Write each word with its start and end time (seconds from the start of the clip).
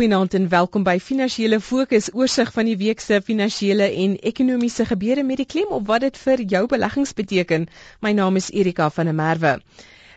Goeienaand 0.00 0.34
en 0.34 0.48
welkom 0.48 0.84
by 0.86 0.94
Finansiële 1.04 1.58
Fokus, 1.60 2.06
oorsig 2.16 2.48
van 2.54 2.64
die 2.64 2.76
week 2.80 3.02
se 3.04 3.18
finansiële 3.24 3.84
en 4.04 4.14
ekonomiese 4.30 4.86
gebeure 4.88 5.22
met 5.28 5.42
die 5.42 5.46
klem 5.46 5.74
op 5.76 5.84
wat 5.92 6.00
dit 6.06 6.16
vir 6.22 6.40
jou 6.54 6.62
beleggings 6.72 7.12
beteken. 7.18 7.66
My 8.00 8.14
naam 8.16 8.40
is 8.40 8.48
Erika 8.50 8.86
van 8.96 9.10
der 9.10 9.14
Merwe. 9.18 9.50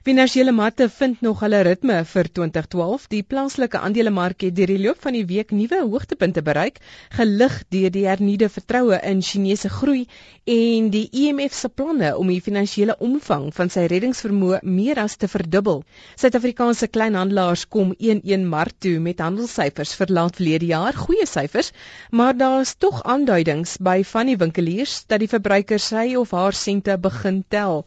Finansiële 0.04 0.52
markte 0.52 0.90
vind 0.90 1.22
nog 1.22 1.40
hulle 1.40 1.62
ritme 1.64 2.02
vir 2.04 2.28
2012. 2.38 3.06
Die 3.08 3.22
plaaslike 3.24 3.80
aandelemark 3.80 4.44
het 4.44 4.56
deur 4.58 4.68
die 4.68 4.82
loop 4.84 4.98
van 5.00 5.16
die 5.16 5.24
week 5.30 5.54
nuwe 5.56 5.78
hoogtepunte 5.80 6.42
bereik, 6.44 6.82
gelig 7.16 7.54
deur 7.72 7.94
die 7.96 8.04
hernuide 8.04 8.50
vertroue 8.52 9.00
in 9.00 9.22
Chinese 9.24 9.72
groei 9.72 10.02
en 10.44 10.90
die 10.92 11.06
IMF 11.08 11.54
se 11.56 11.70
planne 11.72 12.10
om 12.20 12.28
die 12.28 12.42
finansiële 12.44 12.98
omvang 13.00 13.46
van 13.56 13.72
sy 13.72 13.86
reddingsvermoë 13.88 14.60
meer 14.68 15.00
as 15.00 15.16
te 15.16 15.30
verdubbel. 15.32 15.86
Suid-Afrikaanse 16.20 16.92
kleinhandelaars 16.92 17.64
kom 17.72 17.96
1-1 17.96 18.44
mark 18.52 18.76
toe 18.84 18.98
met 19.00 19.24
handelssyfers 19.24 19.96
vir 20.02 20.12
laat 20.20 20.36
verlede 20.42 20.68
jaar, 20.74 21.00
goeie 21.00 21.24
syfers, 21.24 21.72
maar 22.12 22.36
daar's 22.36 22.76
tog 22.76 23.00
aanduidings 23.08 23.78
by 23.80 24.02
van 24.12 24.34
die 24.34 24.36
winkeliers 24.44 25.06
dat 25.08 25.24
die 25.24 25.32
verbruiker 25.32 25.80
sy 25.80 26.10
of 26.20 26.36
haar 26.36 26.52
sente 26.52 27.00
begin 27.00 27.46
tel. 27.48 27.86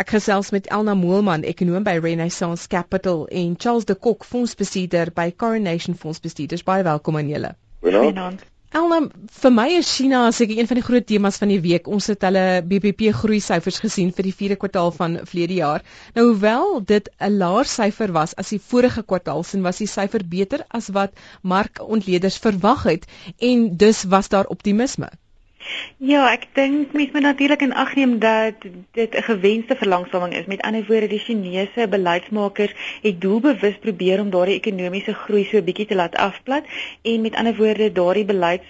Ek 0.00 0.16
gesels 0.16 0.48
met 0.56 0.72
Elna 0.72 0.96
Moelman 0.96 1.44
ekonom 1.58 1.82
by 1.82 1.96
Renaissance 1.98 2.68
Capital 2.70 3.24
en 3.34 3.56
Charles 3.58 3.86
de 3.88 3.96
Kok, 3.98 4.22
fondsbestuurder 4.24 5.10
by 5.14 5.32
Coronation 5.34 5.96
Fondsbestuurders. 5.98 6.62
Baie 6.62 6.84
welkom 6.86 7.18
aan 7.18 7.32
julle. 7.32 7.56
Goeienaand. 7.82 8.44
Elna, 8.78 8.98
vir 9.40 9.52
my 9.56 9.64
is 9.78 9.90
China 9.96 10.20
seker 10.36 10.58
een 10.60 10.68
van 10.70 10.78
die 10.78 10.84
groot 10.84 11.06
temas 11.08 11.38
van 11.40 11.50
die 11.50 11.58
week. 11.64 11.88
Ons 11.88 12.10
het 12.12 12.22
hulle 12.28 12.60
BBP 12.68 13.10
groei 13.16 13.40
syfers 13.42 13.80
gesien 13.82 14.12
vir 14.14 14.28
die 14.28 14.34
4de 14.36 14.58
kwartaal 14.60 14.92
van 14.94 15.18
verlede 15.24 15.56
jaar. 15.58 15.86
Nou 16.14 16.28
hoewel 16.28 16.82
dit 16.84 17.08
'n 17.18 17.38
laer 17.42 17.66
syfer 17.66 18.12
was 18.12 18.36
as 18.36 18.52
die 18.54 18.60
vorige 18.60 19.02
kwartaal, 19.02 19.42
sien 19.42 19.64
was 19.66 19.80
die 19.82 19.90
syfer 19.90 20.22
beter 20.36 20.66
as 20.68 20.92
wat 20.92 21.16
markontleeders 21.42 22.38
verwag 22.38 22.84
het 22.92 23.08
en 23.38 23.70
dus 23.76 24.04
was 24.04 24.28
daar 24.28 24.46
optimisme. 24.46 25.10
Ja, 25.96 26.30
ek 26.32 26.46
dink 26.54 26.92
mense 26.92 27.12
moet 27.12 27.22
natuurlik 27.26 27.62
in 27.66 27.74
ag 27.74 27.94
neem 27.98 28.18
dat 28.18 28.54
dit 28.92 29.14
'n 29.14 29.22
gewenste 29.22 29.76
verlangsaming 29.76 30.34
is. 30.34 30.46
Met 30.46 30.60
ander 30.62 30.84
woorde, 30.86 31.06
die 31.06 31.18
Chinese 31.18 31.88
beleidsmakers 31.88 32.74
het 33.02 33.20
doelbewus 33.20 33.78
probeer 33.78 34.20
om 34.20 34.30
daardie 34.30 34.60
ekonomiese 34.60 35.14
groei 35.14 35.44
so 35.44 35.56
'n 35.58 35.64
bietjie 35.64 35.86
te 35.86 35.94
laat 35.94 36.16
afplat 36.16 36.64
en 37.02 37.20
met 37.20 37.34
ander 37.34 37.56
woorde, 37.56 37.92
daardie 37.92 38.24
beleids 38.24 38.64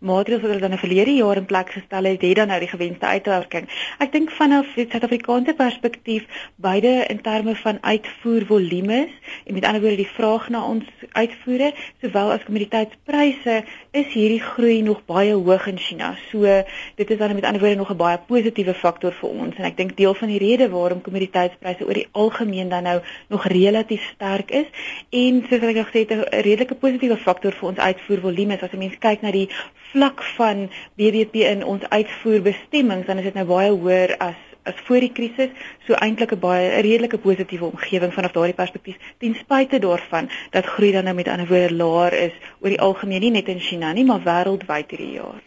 maatreëls 0.00 0.40
wat 0.42 0.50
hulle 0.50 0.60
dan 0.60 0.72
'n 0.72 0.78
verlede 0.78 1.14
jaar 1.14 1.36
in 1.36 1.46
plek 1.46 1.70
gestel 1.70 2.04
het, 2.04 2.22
het 2.22 2.36
dan 2.36 2.48
nou 2.48 2.60
die 2.60 2.68
gewenste 2.68 3.06
uitwerking. 3.06 3.68
Ek 3.98 4.12
dink 4.12 4.30
vanaf 4.30 4.66
die 4.74 4.86
Suid-Afrikaanse 4.90 5.54
perspektief, 5.54 6.24
beide 6.56 7.04
in 7.08 7.20
terme 7.20 7.54
van 7.56 7.78
uitvoervolumes 7.80 9.10
en 9.44 9.54
met 9.54 9.64
ander 9.64 9.80
woorde 9.80 9.96
die 9.96 10.14
vraag 10.14 10.48
na 10.48 10.64
ons 10.64 10.84
uitvoere, 11.12 11.72
sowel 12.00 12.32
as 12.32 12.44
kommoditeitspryse, 12.44 13.64
is 13.90 14.06
hierdie 14.12 14.40
groei 14.40 14.82
nog 14.82 15.04
baie 15.04 15.34
hoog 15.34 15.66
in 15.66 15.78
China. 15.78 16.16
So 16.30 16.62
dit 16.94 17.10
is 17.10 17.18
dan 17.18 17.34
met 17.34 17.44
ander 17.44 17.60
woorde 17.60 17.76
nog 17.76 17.90
'n 17.90 17.96
baie 17.96 18.18
positiewe 18.18 18.74
faktor 18.74 19.12
vir 19.12 19.28
ons 19.28 19.56
en 19.56 19.64
ek 19.64 19.76
dink 19.76 19.96
deel 19.96 20.14
van 20.14 20.28
die 20.28 20.38
rede 20.38 20.68
waarom 20.68 21.00
kommoditeitspryse 21.00 21.86
oor 21.86 21.94
die 21.94 22.08
algemeen 22.12 22.68
dan 22.68 22.82
nou 22.82 23.00
nog 23.28 23.46
relatief 23.46 24.02
sterk 24.14 24.50
is 24.50 24.66
en 25.10 25.44
soos 25.48 25.62
ek 25.62 25.80
gesê 25.86 25.98
het 26.04 26.12
'n 26.12 26.42
redelike 26.46 26.74
positiewe 26.74 27.16
faktor 27.16 27.52
vir 27.52 27.68
ons 27.68 27.78
uitvoervolumes 27.78 28.62
as 28.62 28.72
'n 28.72 28.78
mens 28.78 28.98
kyk 28.98 29.22
na 29.22 29.30
die 29.30 29.48
vlak 29.92 30.22
van 30.36 30.68
BBP 30.96 31.34
in 31.34 31.64
ons 31.64 31.88
uitvoerbestemmings 31.88 33.06
dan 33.06 33.18
is 33.18 33.24
dit 33.30 33.34
nou 33.34 33.46
baie 33.48 33.70
hoër 33.72 34.16
as 34.18 34.36
as 34.68 34.80
voor 34.84 35.00
die 35.00 35.12
krisis 35.12 35.52
so 35.86 35.96
eintlik 36.04 36.32
'n 36.34 36.40
baie 36.40 36.66
'n 36.68 36.82
redelike 36.86 37.18
positiewe 37.18 37.70
omgewing 37.72 38.12
vanaf 38.12 38.32
daardie 38.32 38.58
perspektief 38.60 38.96
ten 39.18 39.34
spyte 39.34 39.78
daarvan 39.78 40.28
dat 40.50 40.64
groei 40.74 40.92
dan 40.92 41.04
nou 41.04 41.14
met 41.14 41.28
ander 41.28 41.48
woorde 41.48 41.74
laer 41.74 42.12
is 42.12 42.36
oor 42.60 42.68
die 42.68 42.80
algemeen 42.80 43.20
nie 43.20 43.30
net 43.30 43.48
in 43.48 43.60
China 43.60 43.92
nie 43.92 44.04
maar 44.04 44.22
wêreldwyd 44.24 44.90
hierdie 44.90 45.12
jaar. 45.12 45.40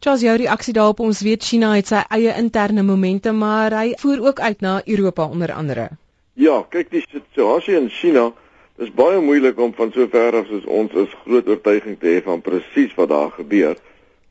Charles 0.00 0.20
jou 0.20 0.36
reaksie 0.36 0.74
daarop 0.74 1.00
ons 1.00 1.20
weet 1.20 1.44
China 1.44 1.74
het 1.74 1.86
sy 1.86 2.02
eie 2.08 2.34
interne 2.36 2.82
momente 2.82 3.32
maar 3.32 3.72
hy 3.72 3.94
voer 3.98 4.26
ook 4.26 4.40
uit 4.40 4.60
na 4.60 4.82
Europa 4.84 5.24
onder 5.24 5.52
andere. 5.52 5.88
Ja, 6.34 6.62
kyk 6.68 6.90
die 6.90 7.04
situasie 7.12 7.76
in 7.76 7.88
China 7.88 8.32
Dit 8.76 8.90
is 8.90 8.92
baie 8.92 9.20
moeilik 9.24 9.56
om 9.64 9.70
van 9.72 9.88
so 9.92 10.04
ver 10.12 10.34
af 10.36 10.50
soos 10.50 10.64
ons 10.68 10.92
is 11.00 11.12
groot 11.22 11.46
oortuiging 11.48 11.94
te 11.96 12.10
hê 12.10 12.16
van 12.24 12.42
presies 12.44 12.90
wat 12.98 13.08
daar 13.08 13.30
gebeur. 13.32 13.78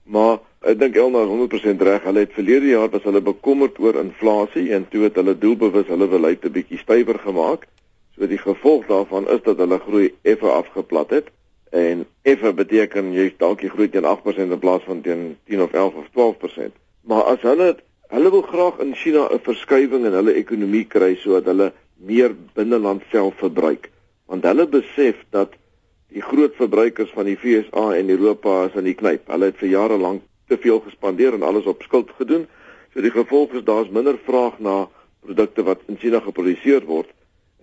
Maar 0.06 0.36
ek 0.70 0.78
dink 0.78 1.00
Elna 1.02 1.24
is 1.26 1.32
100% 1.32 1.82
reg. 1.88 2.04
Hulle 2.06 2.22
het 2.28 2.36
verlede 2.36 2.68
jaar 2.70 2.92
was 2.94 3.08
hulle 3.10 3.24
bekommerd 3.26 3.80
oor 3.82 3.98
inflasie 3.98 4.68
en 4.78 4.86
toe 4.92 5.08
het 5.08 5.18
hulle 5.18 5.34
doelbewus 5.34 5.90
hulle 5.90 6.08
beleid 6.12 6.46
'n 6.46 6.54
bietjie 6.60 6.78
stywer 6.78 7.18
gemaak. 7.24 7.66
So 8.14 8.30
die 8.30 8.38
gevolg 8.38 8.86
daarvan 8.86 9.26
is 9.34 9.42
dat 9.48 9.58
hulle 9.58 9.80
groei 9.80 10.14
effe 10.22 10.52
afgeplat 10.52 11.10
het 11.10 11.34
en 11.72 12.06
effe 12.22 12.54
beteken 12.54 13.14
jy 13.18 13.34
dalk 13.38 13.66
jy 13.66 13.74
groei 13.74 13.90
teen 13.90 14.06
8% 14.06 14.52
in 14.52 14.60
plaas 14.60 14.86
van 14.86 15.02
teen 15.02 15.38
10 15.50 15.62
of 15.62 15.74
11 15.74 15.94
of 15.96 16.08
12%. 16.14 16.78
Maar 17.02 17.24
as 17.34 17.42
hulle 17.42 17.76
hulle 18.14 18.30
wil 18.30 18.46
graag 18.46 18.78
in 18.80 18.94
China 18.94 19.26
'n 19.26 19.42
verskywing 19.42 20.06
in 20.06 20.14
hulle 20.14 20.38
ekonomie 20.38 20.86
kry 20.86 21.16
sodat 21.16 21.46
hulle 21.46 21.74
meer 21.98 22.36
binneland 22.54 23.02
self 23.10 23.34
verbruik 23.42 23.90
want 24.26 24.44
hulle 24.44 24.68
besef 24.68 25.22
dat 25.30 25.54
die 26.14 26.22
groot 26.22 26.56
verbruikers 26.56 27.12
van 27.14 27.28
die 27.30 27.38
FSA 27.38 27.92
en 27.98 28.10
Europa 28.10 28.66
is 28.66 28.78
aan 28.78 28.88
die 28.88 28.96
knyp. 28.98 29.28
Hulle 29.28 29.52
het 29.52 29.60
vir 29.60 29.70
jare 29.70 29.98
lank 29.98 30.24
te 30.48 30.58
veel 30.62 30.80
gespandeer 30.86 31.34
en 31.34 31.44
alles 31.44 31.66
op 31.66 31.84
skuld 31.84 32.12
gedoen. 32.18 32.46
So 32.94 33.02
die 33.04 33.12
gevolg 33.12 33.54
is 33.58 33.66
daar's 33.68 33.92
minder 33.92 34.18
vraag 34.26 34.60
na 34.60 34.86
produkte 35.26 35.66
wat 35.68 35.82
in 35.92 35.98
China 36.00 36.22
geproduseer 36.24 36.86
word. 36.86 37.10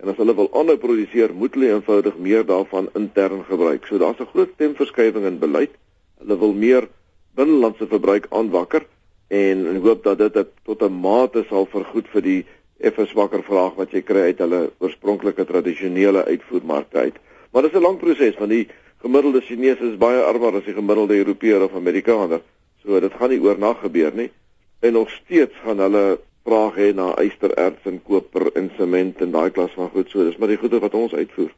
En 0.03 0.11
as 0.11 0.19
hulle 0.19 0.35
wil 0.35 0.49
aanhou 0.51 0.77
produseer, 0.77 1.31
moet 1.33 1.55
hulle 1.55 1.71
eenvoudig 1.71 2.17
meer 2.19 2.43
daarvan 2.45 2.89
intern 2.99 3.45
gebruik. 3.47 3.87
So 3.87 3.97
daar's 3.97 4.19
'n 4.19 4.31
groot 4.33 4.51
stemverskywing 4.55 5.25
in 5.25 5.39
beleid. 5.39 5.71
Hulle 6.19 6.37
wil 6.37 6.53
meer 6.53 6.87
binnelandse 7.35 7.87
verbruik 7.87 8.27
aanwakker 8.29 8.85
en 9.27 9.65
en 9.67 9.81
hoop 9.81 10.03
dat 10.03 10.17
dit 10.17 10.47
tot 10.63 10.81
'n 10.81 10.99
mate 11.01 11.45
sal 11.49 11.65
vergoed 11.65 12.07
vir 12.07 12.21
die 12.21 12.45
effe 12.79 13.05
swakker 13.05 13.43
vraag 13.43 13.75
wat 13.75 13.91
jy 13.91 14.01
kry 14.01 14.29
uit 14.31 14.39
hulle 14.43 14.61
oorspronklike 14.79 15.45
tradisionele 15.45 16.25
uitvoermarkte 16.25 16.97
uit. 16.97 17.19
Maar 17.51 17.61
dit 17.61 17.73
is 17.73 17.79
'n 17.79 17.83
lang 17.83 17.97
proses 17.97 18.37
want 18.37 18.49
die 18.49 18.67
gemiddelde 19.01 19.41
Chinese 19.41 19.83
is 19.91 19.97
baie 19.97 20.21
armer 20.21 20.55
as 20.55 20.65
die 20.65 20.73
gemiddelde 20.73 21.17
Europeër 21.17 21.63
of 21.63 21.75
Amerikaner. 21.75 22.41
So 22.83 22.99
dit 22.99 23.13
gaan 23.13 23.29
nie 23.29 23.41
oornag 23.41 23.79
gebeur 23.79 24.11
nie. 24.15 24.31
En 24.79 24.93
nog 24.93 25.09
steeds 25.09 25.55
gaan 25.63 25.79
hulle 25.79 26.19
vraag 26.43 26.75
hê 26.75 26.93
na 26.93 27.13
ystererts 27.23 27.85
en 27.85 28.01
koper 28.03 28.51
en 28.59 28.71
sement 28.77 29.21
en 29.21 29.31
daai 29.31 29.51
klas 29.51 29.71
van 29.75 29.89
goed. 29.89 30.09
So 30.09 30.23
dis 30.23 30.37
maar 30.37 30.47
die 30.47 30.57
goede 30.57 30.79
wat 30.79 30.93
ons 30.93 31.13
uitvoer. 31.13 31.51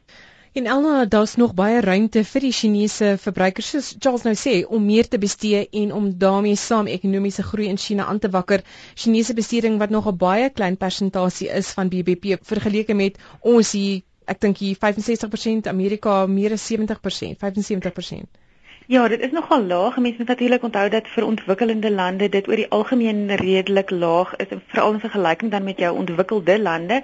En 0.56 0.66
Elna, 0.66 1.04
daar's 1.04 1.34
nog 1.36 1.50
baie 1.54 1.80
ruimte 1.84 2.22
vir 2.24 2.40
die 2.46 2.52
Chinese 2.58 3.08
verbruikers 3.20 3.66
soos 3.72 3.88
Charles 4.04 4.22
nou 4.24 4.32
sê 4.42 4.54
om 4.76 4.86
meer 4.90 5.08
te 5.14 5.18
bestee 5.24 5.58
en 5.80 5.92
om 5.98 6.06
daarmee 6.22 6.56
saam 6.62 6.88
ekonomiese 6.88 7.44
groei 7.48 7.66
in 7.72 7.76
China 7.82 8.06
aan 8.12 8.22
te 8.24 8.30
wakker. 8.36 8.64
Chinese 9.02 9.36
besteding 9.40 9.76
wat 9.82 9.92
nog 9.96 10.08
'n 10.12 10.16
baie 10.22 10.48
klein 10.60 10.78
persentasie 10.84 11.50
is 11.60 11.74
van 11.76 11.92
BBP 11.92 12.38
vergeleke 12.52 12.96
met 13.02 13.20
ons 13.40 13.72
hier, 13.76 14.00
ek 14.24 14.40
dink 14.40 14.56
hier 14.64 14.80
65%, 14.86 15.68
Amerika 15.74 16.16
meer 16.26 16.56
as 16.56 16.64
70%, 16.72 17.36
75%. 17.44 18.45
Ja, 18.88 19.08
dit 19.08 19.20
is 19.20 19.32
nogal 19.34 19.64
laag. 19.66 19.96
Mense 19.98 20.18
moet 20.18 20.28
natuurlik 20.28 20.62
onthou 20.62 20.88
dat 20.88 21.08
vir 21.10 21.24
ontwikkelende 21.26 21.90
lande 21.90 22.28
dit 22.28 22.48
oor 22.48 22.60
die 22.60 22.68
algemeen 22.70 23.34
redelik 23.34 23.90
laag 23.90 24.36
is, 24.36 24.46
veral 24.66 24.92
in 24.92 25.00
vergelyking 25.02 25.50
dan 25.50 25.64
met 25.64 25.78
jou 25.82 25.90
ontwikkelde 25.96 26.54
lande. 26.62 27.00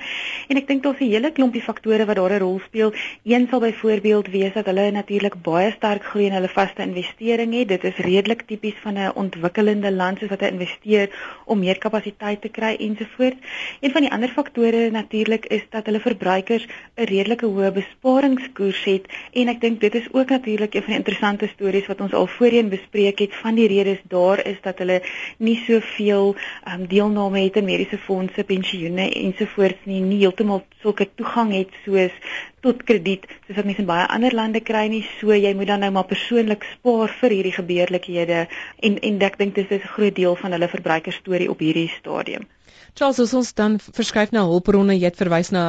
En 0.48 0.60
ek 0.60 0.69
dink 0.69 0.82
daar's 0.82 1.00
'n 1.00 1.10
hele 1.10 1.32
klompie 1.32 1.62
faktore 1.62 2.04
wat 2.06 2.16
daar 2.16 2.32
'n 2.32 2.38
rol 2.38 2.60
speel. 2.66 2.93
Een 3.25 3.47
sal 3.50 3.60
byvoorbeeld 3.60 4.26
wees 4.26 4.53
dat 4.53 4.66
hulle 4.66 4.91
natuurlik 4.91 5.34
baie 5.43 5.72
sterk 5.72 6.04
groei 6.04 6.26
in 6.26 6.32
hulle 6.32 6.48
vaste 6.48 6.82
investering 6.82 7.54
het. 7.54 7.69
Dit 7.69 7.84
is 7.84 7.97
redelik 7.97 8.43
tipies 8.47 8.78
van 8.82 8.94
'n 8.94 9.12
ontwikkelende 9.14 9.93
land 9.93 10.19
soos 10.19 10.28
wat 10.28 10.41
hy 10.41 10.47
investeer 10.47 11.10
om 11.44 11.59
meer 11.59 11.78
kapasiteit 11.78 12.41
te 12.41 12.49
kry 12.49 12.76
ensovoorts. 12.78 13.43
Een 13.81 13.91
van 13.91 14.00
die 14.00 14.12
ander 14.12 14.28
faktore 14.28 14.91
natuurlik 14.91 15.47
is 15.47 15.62
dat 15.70 15.87
hulle 15.87 16.00
verbruikers 16.00 16.66
'n 16.97 17.04
redelike 17.04 17.47
hoë 17.47 17.72
besparingskoers 17.72 18.84
het 18.84 19.06
en 19.32 19.49
ek 19.49 19.60
dink 19.60 19.81
dit 19.81 19.94
is 19.94 20.09
ook 20.12 20.28
natuurlik 20.28 20.75
een 20.75 20.82
van 20.82 20.91
die 20.91 20.99
interessante 20.99 21.47
stories 21.47 21.72
stories 21.73 21.89
wat 21.89 22.01
ons 22.05 22.13
al 22.13 22.27
voorheen 22.27 22.69
bespreek 22.69 23.19
het 23.25 23.35
van 23.41 23.57
die 23.57 23.67
redes 23.67 24.01
daar 24.13 24.45
is 24.47 24.59
dat 24.63 24.79
hulle 24.83 25.01
nie 25.39 25.57
soveel 25.65 26.35
um, 26.69 26.87
deelname 26.87 27.41
het 27.47 27.57
in 27.57 27.65
mediese 27.65 27.99
fondse, 27.99 28.45
pensioene 28.45 29.09
ensovoorts 29.09 29.87
nie, 29.89 30.03
nie 30.05 30.21
heeltemal 30.21 30.63
sulke 30.83 31.09
toegang 31.17 31.55
het 31.57 31.73
soos 31.87 32.13
tot 32.61 32.85
krediet 32.85 33.25
soos 33.47 33.57
wat 33.57 33.65
mense 33.65 33.81
in 33.81 33.89
baie 33.89 34.07
ander 34.13 34.37
lande 34.37 34.61
kry 34.61 34.85
nie. 34.93 35.03
So 35.19 35.33
jy 35.33 35.55
moet 35.57 35.73
dan 35.73 35.81
nou 35.81 35.93
maar 35.97 36.09
persoonlik 36.11 36.67
spaar 36.75 37.09
vir 37.23 37.39
hierdie 37.39 37.57
gebeurlikhede 37.57 38.47
en 38.85 38.99
en 39.01 39.23
ek 39.31 39.39
dink 39.41 39.55
dit 39.55 39.71
is 39.71 39.81
'n 39.83 39.95
groot 39.97 40.15
deel 40.15 40.37
van 40.37 40.53
hulle 40.53 40.69
verbruikerstorie 40.69 41.51
op 41.51 41.65
hierdie 41.65 41.89
stadium. 41.89 42.45
Charles, 42.94 43.33
ons 43.33 43.50
dan 43.56 43.79
verskuif 43.81 44.35
na 44.37 44.41
hulpbronne, 44.44 44.93
jy 44.93 45.09
het 45.09 45.17
verwys 45.17 45.49
na 45.55 45.61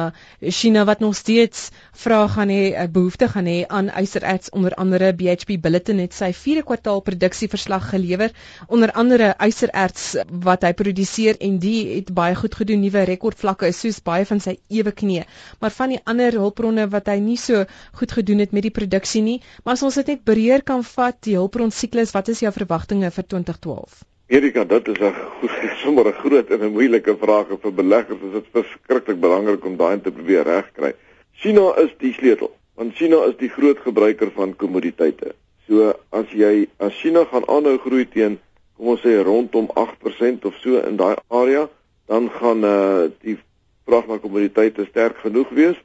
China 0.56 0.82
wat 0.84 1.00
nog 1.00 1.14
steeds 1.16 1.70
vra 2.02 2.18
gaan 2.34 2.52
hê, 2.52 2.58
'n 2.68 2.82
eh, 2.82 2.90
behoefte 2.96 3.28
gaan 3.34 3.48
hê 3.48 3.54
aan 3.78 3.88
ystererts 4.02 4.52
onder 4.58 4.76
andere 4.82 5.08
BHP 5.16 5.56
Billiton 5.66 6.02
het 6.04 6.12
sy 6.18 6.28
4de 6.42 6.66
kwartaal 6.68 7.00
produksieverslag 7.08 7.88
gelewer, 7.94 8.36
onder 8.68 8.92
andere 8.92 9.32
ystererts 9.48 10.04
wat 10.50 10.68
hy 10.68 10.74
produseer 10.82 11.40
en 11.40 11.58
die 11.64 11.80
het 11.94 12.12
baie 12.12 12.36
goed 12.42 12.60
gedoen, 12.60 12.84
nuwe 12.84 13.08
rekordvlakke 13.14 13.72
is 13.72 13.80
soos 13.80 14.04
baie 14.12 14.28
van 14.28 14.44
sy 14.44 14.58
ewe 14.68 14.92
knie. 14.92 15.24
Maar 15.60 15.76
van 15.80 15.96
die 15.96 16.02
ander 16.04 16.40
hulpbronne 16.44 16.90
wat 16.92 17.08
hy 17.08 17.20
nie 17.24 17.40
so 17.40 17.64
goed 17.92 18.12
gedoen 18.12 18.44
het 18.44 18.52
met 18.52 18.68
die 18.68 18.78
produksie 18.82 19.22
nie, 19.22 19.40
maar 19.64 19.80
as 19.80 19.82
ons 19.82 19.94
dit 19.94 20.12
net 20.12 20.24
breër 20.28 20.62
kan 20.62 20.84
vat, 20.84 21.22
die 21.24 21.40
hulpbron 21.40 21.72
siklus, 21.72 22.12
wat 22.12 22.28
is 22.28 22.44
jou 22.44 22.52
verwagtinge 22.52 23.10
vir 23.10 23.24
2012? 23.24 24.04
Erika, 24.34 24.64
dit 24.64 24.88
is 24.88 24.98
'n 24.98 25.14
sommer 25.82 26.06
'n 26.06 26.12
groot 26.22 26.48
en 26.50 26.60
'n 26.60 26.72
moeilike 26.72 27.16
vraag 27.20 27.48
vir 27.62 27.74
beleggers. 27.74 28.20
Dit 28.32 28.42
is 28.42 28.50
verskriklik 28.52 29.20
belangrik 29.20 29.64
om 29.64 29.76
daai 29.76 30.00
te 30.00 30.10
probeer 30.10 30.42
regkry. 30.42 30.92
China 31.32 31.66
is 31.84 31.92
die 31.98 32.12
sleutel, 32.12 32.50
want 32.74 32.94
China 32.94 33.18
is 33.28 33.36
die 33.36 33.48
groot 33.48 33.78
gebruiker 33.78 34.30
van 34.34 34.56
kommoditeite. 34.56 35.34
So 35.66 35.94
as 36.10 36.26
jy 36.30 36.66
as 36.78 36.98
China 36.98 37.24
gaan 37.24 37.46
aanhou 37.46 37.78
groei 37.78 38.08
teen 38.08 38.38
kom 38.76 38.86
ons 38.86 39.06
sê 39.06 39.22
rondom 39.22 39.70
8% 39.74 40.44
of 40.44 40.54
so 40.62 40.82
in 40.82 40.96
daai 40.96 41.16
area, 41.28 41.68
dan 42.06 42.30
gaan 42.30 42.64
eh 42.64 42.70
uh, 42.70 43.10
die 43.20 43.38
vraag 43.86 44.06
na 44.06 44.18
kommoditeite 44.18 44.84
sterk 44.90 45.16
genoeg 45.16 45.50
wees 45.50 45.78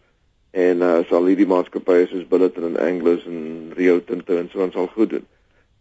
en 0.52 0.82
eh 0.82 0.98
uh, 0.98 1.06
sal 1.10 1.26
hierdie 1.26 1.52
maatskappye 1.54 2.08
soos 2.08 2.28
Billiton 2.28 2.64
en 2.64 2.82
Anglo 2.82 3.18
en 3.26 3.74
Rio 3.76 4.00
Tinto 4.04 4.38
en 4.38 4.50
so 4.52 4.62
aan 4.62 4.72
sal 4.72 4.88
goed 4.88 5.10
doen. 5.10 5.26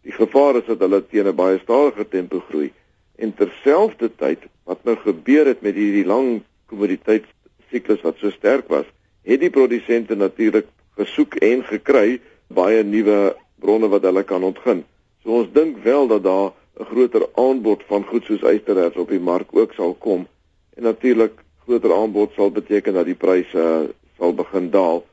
Die 0.01 0.15
gevaar 0.15 0.55
is 0.55 0.65
dat 0.65 0.79
hulle 0.79 1.01
teen 1.07 1.27
'n 1.27 1.35
baie 1.35 1.59
stadiger 1.59 2.07
tempo 2.07 2.39
groei. 2.49 2.71
En 3.15 3.33
terselfdertyd 3.33 4.39
wat 4.63 4.83
nou 4.83 4.95
gebeur 4.95 5.45
het 5.45 5.61
met 5.61 5.75
hierdie 5.75 6.05
lang 6.05 6.41
kommoditeitssiklus 6.65 8.01
wat 8.01 8.17
so 8.17 8.29
sterk 8.29 8.67
was, 8.67 8.85
het 9.23 9.39
die 9.39 9.49
produsente 9.49 10.15
natuurlik 10.15 10.67
gesoek 10.95 11.35
en 11.35 11.63
gekry 11.63 12.19
baie 12.47 12.83
nuwe 12.83 13.35
bronne 13.59 13.87
wat 13.87 14.03
hulle 14.07 14.23
kan 14.23 14.43
ontgin. 14.43 14.83
So 15.23 15.41
ons 15.41 15.51
dink 15.53 15.83
wel 15.83 16.07
dat 16.07 16.23
daar 16.23 16.51
'n 16.79 16.85
groter 16.85 17.27
aanbod 17.35 17.83
van 17.87 18.03
goed 18.03 18.23
soos 18.25 18.41
ystererts 18.41 18.97
op 18.97 19.09
die 19.09 19.19
mark 19.19 19.47
ook 19.51 19.73
sal 19.73 19.93
kom. 19.93 20.27
En 20.75 20.83
natuurlik 20.83 21.43
groter 21.65 21.93
aanbod 21.93 22.31
sal 22.33 22.51
beteken 22.51 22.93
dat 22.93 23.05
die 23.05 23.15
pryse 23.15 23.57
uh, 23.57 23.89
sal 24.17 24.33
begin 24.33 24.69
daal. 24.69 25.03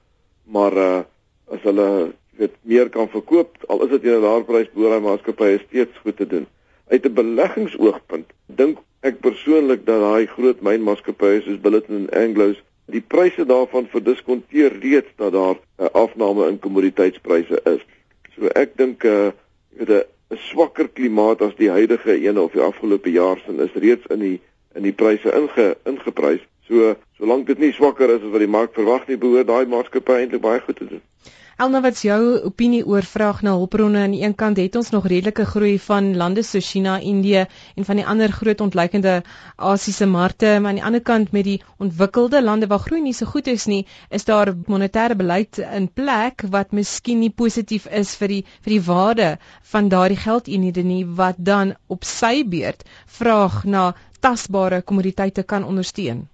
Maar 0.44 0.76
uh, 0.76 1.00
as 1.50 1.62
hulle 1.62 2.12
weet 2.36 2.54
meer 2.62 2.88
kan 2.88 3.08
verkoop 3.08 3.64
al 3.68 3.82
is 3.84 3.90
dit 3.90 4.02
teen 4.02 4.18
'n 4.18 4.24
laer 4.24 4.44
prys 4.44 4.70
behoort 4.74 4.98
die 4.98 5.08
maatskappye 5.08 5.58
steeds 5.66 5.98
goed 6.02 6.16
te 6.16 6.26
doen. 6.26 6.46
Uit 6.88 7.06
'n 7.06 7.14
beleggingsoogpunt 7.14 8.32
dink 8.46 8.78
ek 9.00 9.20
persoonlik 9.20 9.86
dat 9.86 10.00
daai 10.00 10.26
groot 10.26 10.60
mynmaatskappye 10.60 11.42
soos 11.42 11.60
Billiton 11.60 11.96
en 11.96 12.10
Anglo's 12.22 12.62
die 12.86 13.00
pryse 13.00 13.44
daarvan 13.46 13.88
verdiskonteer 13.90 14.78
reeds 14.80 15.12
dat 15.16 15.32
daar 15.32 15.56
'n 15.78 15.92
afname 15.92 16.48
in 16.48 16.58
kommoditeitspryse 16.58 17.60
is. 17.64 17.82
So 18.34 18.46
ek 18.46 18.76
dink 18.76 19.04
uh, 19.04 19.30
weet 19.76 19.90
'n 19.90 20.36
swakker 20.50 20.88
klimaat 20.88 21.42
as 21.42 21.54
die 21.56 21.70
huidige 21.70 22.26
een 22.28 22.38
of 22.38 22.52
die 22.52 22.60
afgelope 22.60 23.10
jaar 23.10 23.38
sin 23.46 23.60
is 23.60 23.74
reeds 23.74 24.06
in 24.06 24.18
die 24.18 24.40
in 24.74 24.82
die 24.82 24.92
pryse 24.92 25.32
inge 25.32 25.76
ingeprys. 25.84 26.42
So 26.68 26.96
solank 27.18 27.46
dit 27.46 27.58
nie 27.58 27.72
swakker 27.72 28.10
is 28.10 28.22
as 28.22 28.30
wat 28.30 28.42
die 28.42 28.50
mark 28.50 28.74
verwag 28.74 29.06
nie, 29.06 29.16
behoort 29.16 29.46
daai 29.46 29.66
maatskappy 29.66 30.12
eintlik 30.12 30.42
baie 30.42 30.60
goed 30.60 30.76
te 30.76 30.86
doen. 30.86 31.02
Elna, 31.56 31.80
wat 31.80 31.94
is 31.96 32.02
jou 32.04 32.20
opinie 32.44 32.82
oor 32.84 33.06
vraag 33.08 33.38
na 33.46 33.54
hulpbronne? 33.56 34.00
Aan 34.04 34.12
die 34.12 34.18
een 34.26 34.34
kant 34.40 34.58
het 34.60 34.74
ons 34.76 34.90
nog 34.92 35.06
redelike 35.08 35.46
groei 35.48 35.78
van 35.84 36.10
lande 36.20 36.42
so 36.44 36.60
China, 36.60 36.98
Indië 37.00 37.46
en 37.74 37.86
van 37.88 37.96
die 37.96 38.04
ander 38.04 38.34
groot 38.40 38.60
ontleikende 38.60 39.14
Asiëse 39.70 40.04
markte, 40.06 40.50
maar 40.60 40.74
aan 40.74 40.80
die 40.82 40.84
ander 40.90 41.04
kant 41.06 41.32
met 41.32 41.48
die 41.48 41.62
ontwikkelde 41.86 42.42
lande 42.44 42.68
waar 42.68 42.84
groei 42.84 43.00
nie 43.06 43.14
so 43.16 43.30
goed 43.32 43.48
is 43.54 43.64
nie, 43.72 43.86
is 44.10 44.28
daar 44.28 44.52
monetêre 44.68 45.16
beleid 45.16 45.62
in 45.64 45.88
plek 45.88 46.44
wat 46.58 46.76
miskien 46.76 47.24
nie 47.24 47.32
positief 47.32 47.88
is 48.04 48.12
vir 48.20 48.34
die 48.34 48.42
vir 48.52 48.76
die 48.76 48.84
waarde 48.92 49.32
van 49.72 49.88
daardie 49.88 50.20
geldeenhede 50.28 50.84
nie 50.84 51.06
wat 51.24 51.40
dan 51.40 51.72
op 51.88 52.04
sy 52.04 52.44
beurt 52.44 52.84
vraag 53.06 53.62
na 53.64 53.94
tasbare 54.20 54.84
kommoditeite 54.84 55.48
kan 55.54 55.64
ondersteun. 55.64 56.26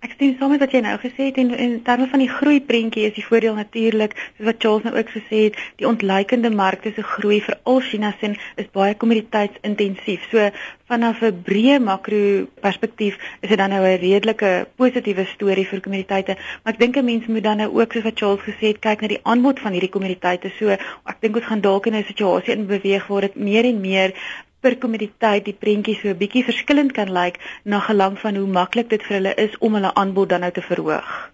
Ek 0.00 0.14
stem 0.16 0.30
saam 0.40 0.48
met 0.54 0.62
wat 0.62 0.72
jy 0.72 0.80
nou 0.80 0.94
gesê 0.96 1.26
het 1.26 1.38
en 1.42 1.50
in 1.60 1.72
terme 1.84 2.06
van 2.08 2.22
die 2.22 2.28
groei 2.32 2.60
prentjie 2.64 3.02
is 3.04 3.12
die 3.18 3.24
voordeel 3.26 3.58
natuurlik 3.58 4.14
soos 4.16 4.46
wat 4.48 4.62
Charles 4.64 4.86
nou 4.86 4.92
ook 4.96 5.10
gesê 5.12 5.40
het, 5.42 5.58
die 5.76 5.88
ontleikende 5.88 6.50
markte 6.60 6.92
se 6.96 7.04
groei 7.04 7.42
vir 7.44 7.58
al 7.68 7.82
China 7.84 8.14
se 8.20 8.30
is 8.32 8.70
baie 8.72 8.96
kommoditeitsintensief. 9.02 10.24
So 10.32 10.48
vanaf 10.88 11.20
'n 11.20 11.42
breë 11.44 11.76
makro 11.84 12.48
perspektief 12.64 13.20
is 13.42 13.52
dit 13.52 13.58
dan 13.58 13.76
nou 13.76 13.84
'n 13.84 14.00
redelike 14.00 14.68
positiewe 14.76 15.26
storie 15.34 15.68
vir 15.68 15.80
kommoditeite, 15.80 16.36
maar 16.64 16.72
ek 16.72 16.80
dink 16.80 16.96
'n 16.96 17.04
mens 17.04 17.26
moet 17.26 17.44
dan 17.44 17.56
nou 17.58 17.70
ook 17.80 17.92
soos 17.92 18.08
wat 18.08 18.18
Charles 18.18 18.48
gesê 18.48 18.72
het, 18.72 18.80
kyk 18.80 19.00
na 19.00 19.08
die 19.08 19.24
aanbod 19.24 19.60
van 19.60 19.72
hierdie 19.72 19.92
kommoditeite. 19.92 20.50
So 20.58 20.68
ek 20.70 21.20
dink 21.20 21.36
ons 21.36 21.44
gaan 21.44 21.60
dalk 21.60 21.86
in 21.86 21.94
'n 21.94 22.04
situasie 22.04 22.54
in 22.54 22.66
beweeg 22.66 23.06
waar 23.06 23.20
dit 23.20 23.36
meer 23.36 23.64
en 23.64 23.80
meer 23.80 24.14
per 24.60 24.76
kommoditeit 24.78 25.44
die 25.44 25.56
prentjie 25.64 25.96
so 26.00 26.08
'n 26.08 26.20
bietjie 26.22 26.44
verskillend 26.44 26.92
kan 26.92 27.12
lyk 27.12 27.40
na 27.64 27.80
gelang 27.80 28.18
van 28.18 28.36
hoe 28.36 28.46
maklik 28.46 28.88
dit 28.90 29.02
vir 29.02 29.16
hulle 29.16 29.34
is 29.34 29.58
om 29.58 29.74
hulle 29.74 29.94
aanbod 29.94 30.28
dan 30.28 30.40
nou 30.40 30.52
te 30.52 30.62
verhoog. 30.62 31.30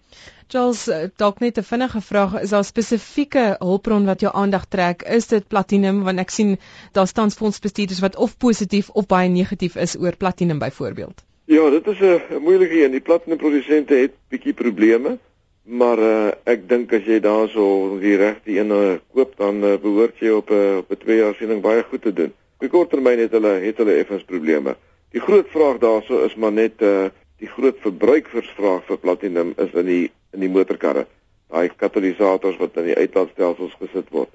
Charles, 0.48 0.88
eh, 0.88 1.08
dalk 1.16 1.40
net 1.40 1.58
'n 1.58 1.62
vinnige 1.62 2.00
vraag, 2.00 2.40
is 2.40 2.50
daar 2.50 2.64
spesifieke 2.64 3.56
hulpbron 3.58 4.04
wat 4.06 4.20
jou 4.20 4.32
aandag 4.34 4.66
trek? 4.66 5.02
Is 5.02 5.26
dit 5.26 5.48
platinum 5.48 6.02
want 6.04 6.18
ek 6.18 6.30
sien 6.30 6.58
daar 6.92 7.06
staan 7.06 7.30
fondsbestuurders 7.30 8.00
wat 8.00 8.16
of 8.16 8.36
positief 8.38 8.88
of 8.90 9.06
baie 9.06 9.28
negatief 9.28 9.76
is 9.76 9.96
oor 9.98 10.16
platinum 10.16 10.58
byvoorbeeld. 10.58 11.24
Ja, 11.44 11.70
dit 11.70 11.86
is 11.86 11.98
'n 12.00 12.42
moeilike 12.42 12.84
een. 12.84 12.90
Die 12.90 13.00
platinumprodusente 13.00 13.94
het 13.94 14.12
bietjie 14.28 14.52
probleme. 14.52 15.18
Maar 15.62 15.98
uh, 15.98 16.30
ek 16.44 16.68
dink 16.68 16.92
as 16.92 17.02
jy 17.04 17.20
daarso 17.20 17.98
die 17.98 18.16
regte 18.16 18.50
een 18.50 19.00
koop 19.12 19.36
dan 19.36 19.64
uh, 19.64 19.76
behoort 19.82 20.18
jy 20.18 20.30
op 20.30 20.50
'n 20.50 20.54
uh, 20.54 20.76
op 20.76 20.90
'n 20.90 20.96
2 20.96 21.16
jaar 21.16 21.34
siening 21.34 21.60
baie 21.60 21.82
goed 21.82 22.02
te 22.02 22.12
doen. 22.12 22.32
Die 22.66 22.72
kort 22.72 22.90
termyn 22.90 23.20
het 23.22 23.34
hulle 23.36 23.60
het 23.62 23.78
hulle 23.78 23.94
effens 24.00 24.24
probleme. 24.26 24.72
Die 25.14 25.20
groot 25.22 25.46
vraag 25.52 25.76
daarso 25.78 26.24
is 26.26 26.34
maar 26.34 26.54
net 26.54 26.82
uh 26.82 27.06
die 27.38 27.50
groot 27.52 27.76
verbruikersvraag 27.84 28.86
vir 28.88 28.98
platinum 28.98 29.52
is 29.60 29.74
in 29.76 29.86
die 29.86 30.04
in 30.34 30.42
die 30.42 30.50
motorkarre. 30.50 31.04
Daai 31.52 31.68
katalisators 31.78 32.56
wat 32.58 32.80
in 32.80 32.88
die 32.88 32.96
uitlaatstelsels 32.96 33.76
gesit 33.78 34.10
word. 34.10 34.32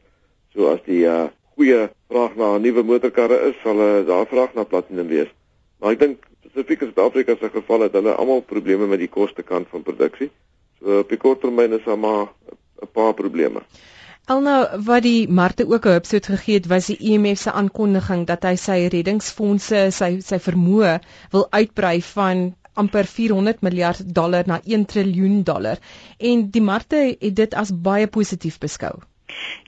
So 0.55 0.69
as 0.71 0.79
die 0.85 1.01
uh 1.09 1.27
goeie 1.57 1.89
vraag 2.13 2.37
na 2.39 2.53
nuwe 2.61 2.85
motorkarre 2.87 3.41
is, 3.49 3.57
sal 3.65 3.81
uh, 3.83 4.05
daar 4.07 4.29
vraag 4.31 4.55
na 4.55 4.63
platinum 4.63 5.11
wees. 5.11 5.33
Maar 5.81 5.97
ek 5.97 6.03
dink 6.05 6.27
spesifiek 6.45 6.85
in 6.85 6.93
Suid-Afrika 6.93 7.35
se 7.35 7.51
geval 7.51 7.89
het 7.89 7.97
hulle 7.99 8.15
almal 8.15 8.45
probleme 8.47 8.87
met 8.87 9.03
die 9.03 9.11
koste 9.11 9.43
kant 9.43 9.67
van 9.73 9.83
produksie. 9.83 10.31
So 10.79 11.01
op 11.03 11.11
die 11.11 11.19
kort 11.19 11.43
termyn 11.43 11.75
is 11.75 11.83
daar 11.83 11.99
maar 11.99 12.31
'n 12.79 12.93
paar 12.95 13.13
probleme. 13.13 13.65
Elna 14.29 14.55
wat 14.87 15.03
die 15.03 15.27
markte 15.27 15.65
ook 15.67 15.85
'n 15.85 15.93
hupstoot 15.93 16.27
gegee 16.31 16.55
het 16.59 16.67
was 16.73 16.85
die 16.91 16.97
IMF 17.11 17.39
se 17.43 17.51
aankondiging 17.61 18.25
dat 18.31 18.43
hy 18.43 18.55
sy 18.63 18.77
reddingsfondse 18.93 19.79
sy 19.99 20.09
sy 20.27 20.39
vermoë 20.47 20.91
wil 21.31 21.47
uitbrei 21.59 22.01
van 22.09 22.43
amper 22.83 23.09
400 23.13 23.61
miljard 23.67 24.13
dollar 24.19 24.47
na 24.47 24.59
1 24.63 24.85
triljoen 24.93 25.43
dollar 25.43 25.81
en 26.31 26.49
die 26.57 26.61
markte 26.61 27.01
het 27.19 27.35
dit 27.35 27.53
as 27.63 27.73
baie 27.89 28.07
positief 28.07 28.59
beskou. 28.59 28.93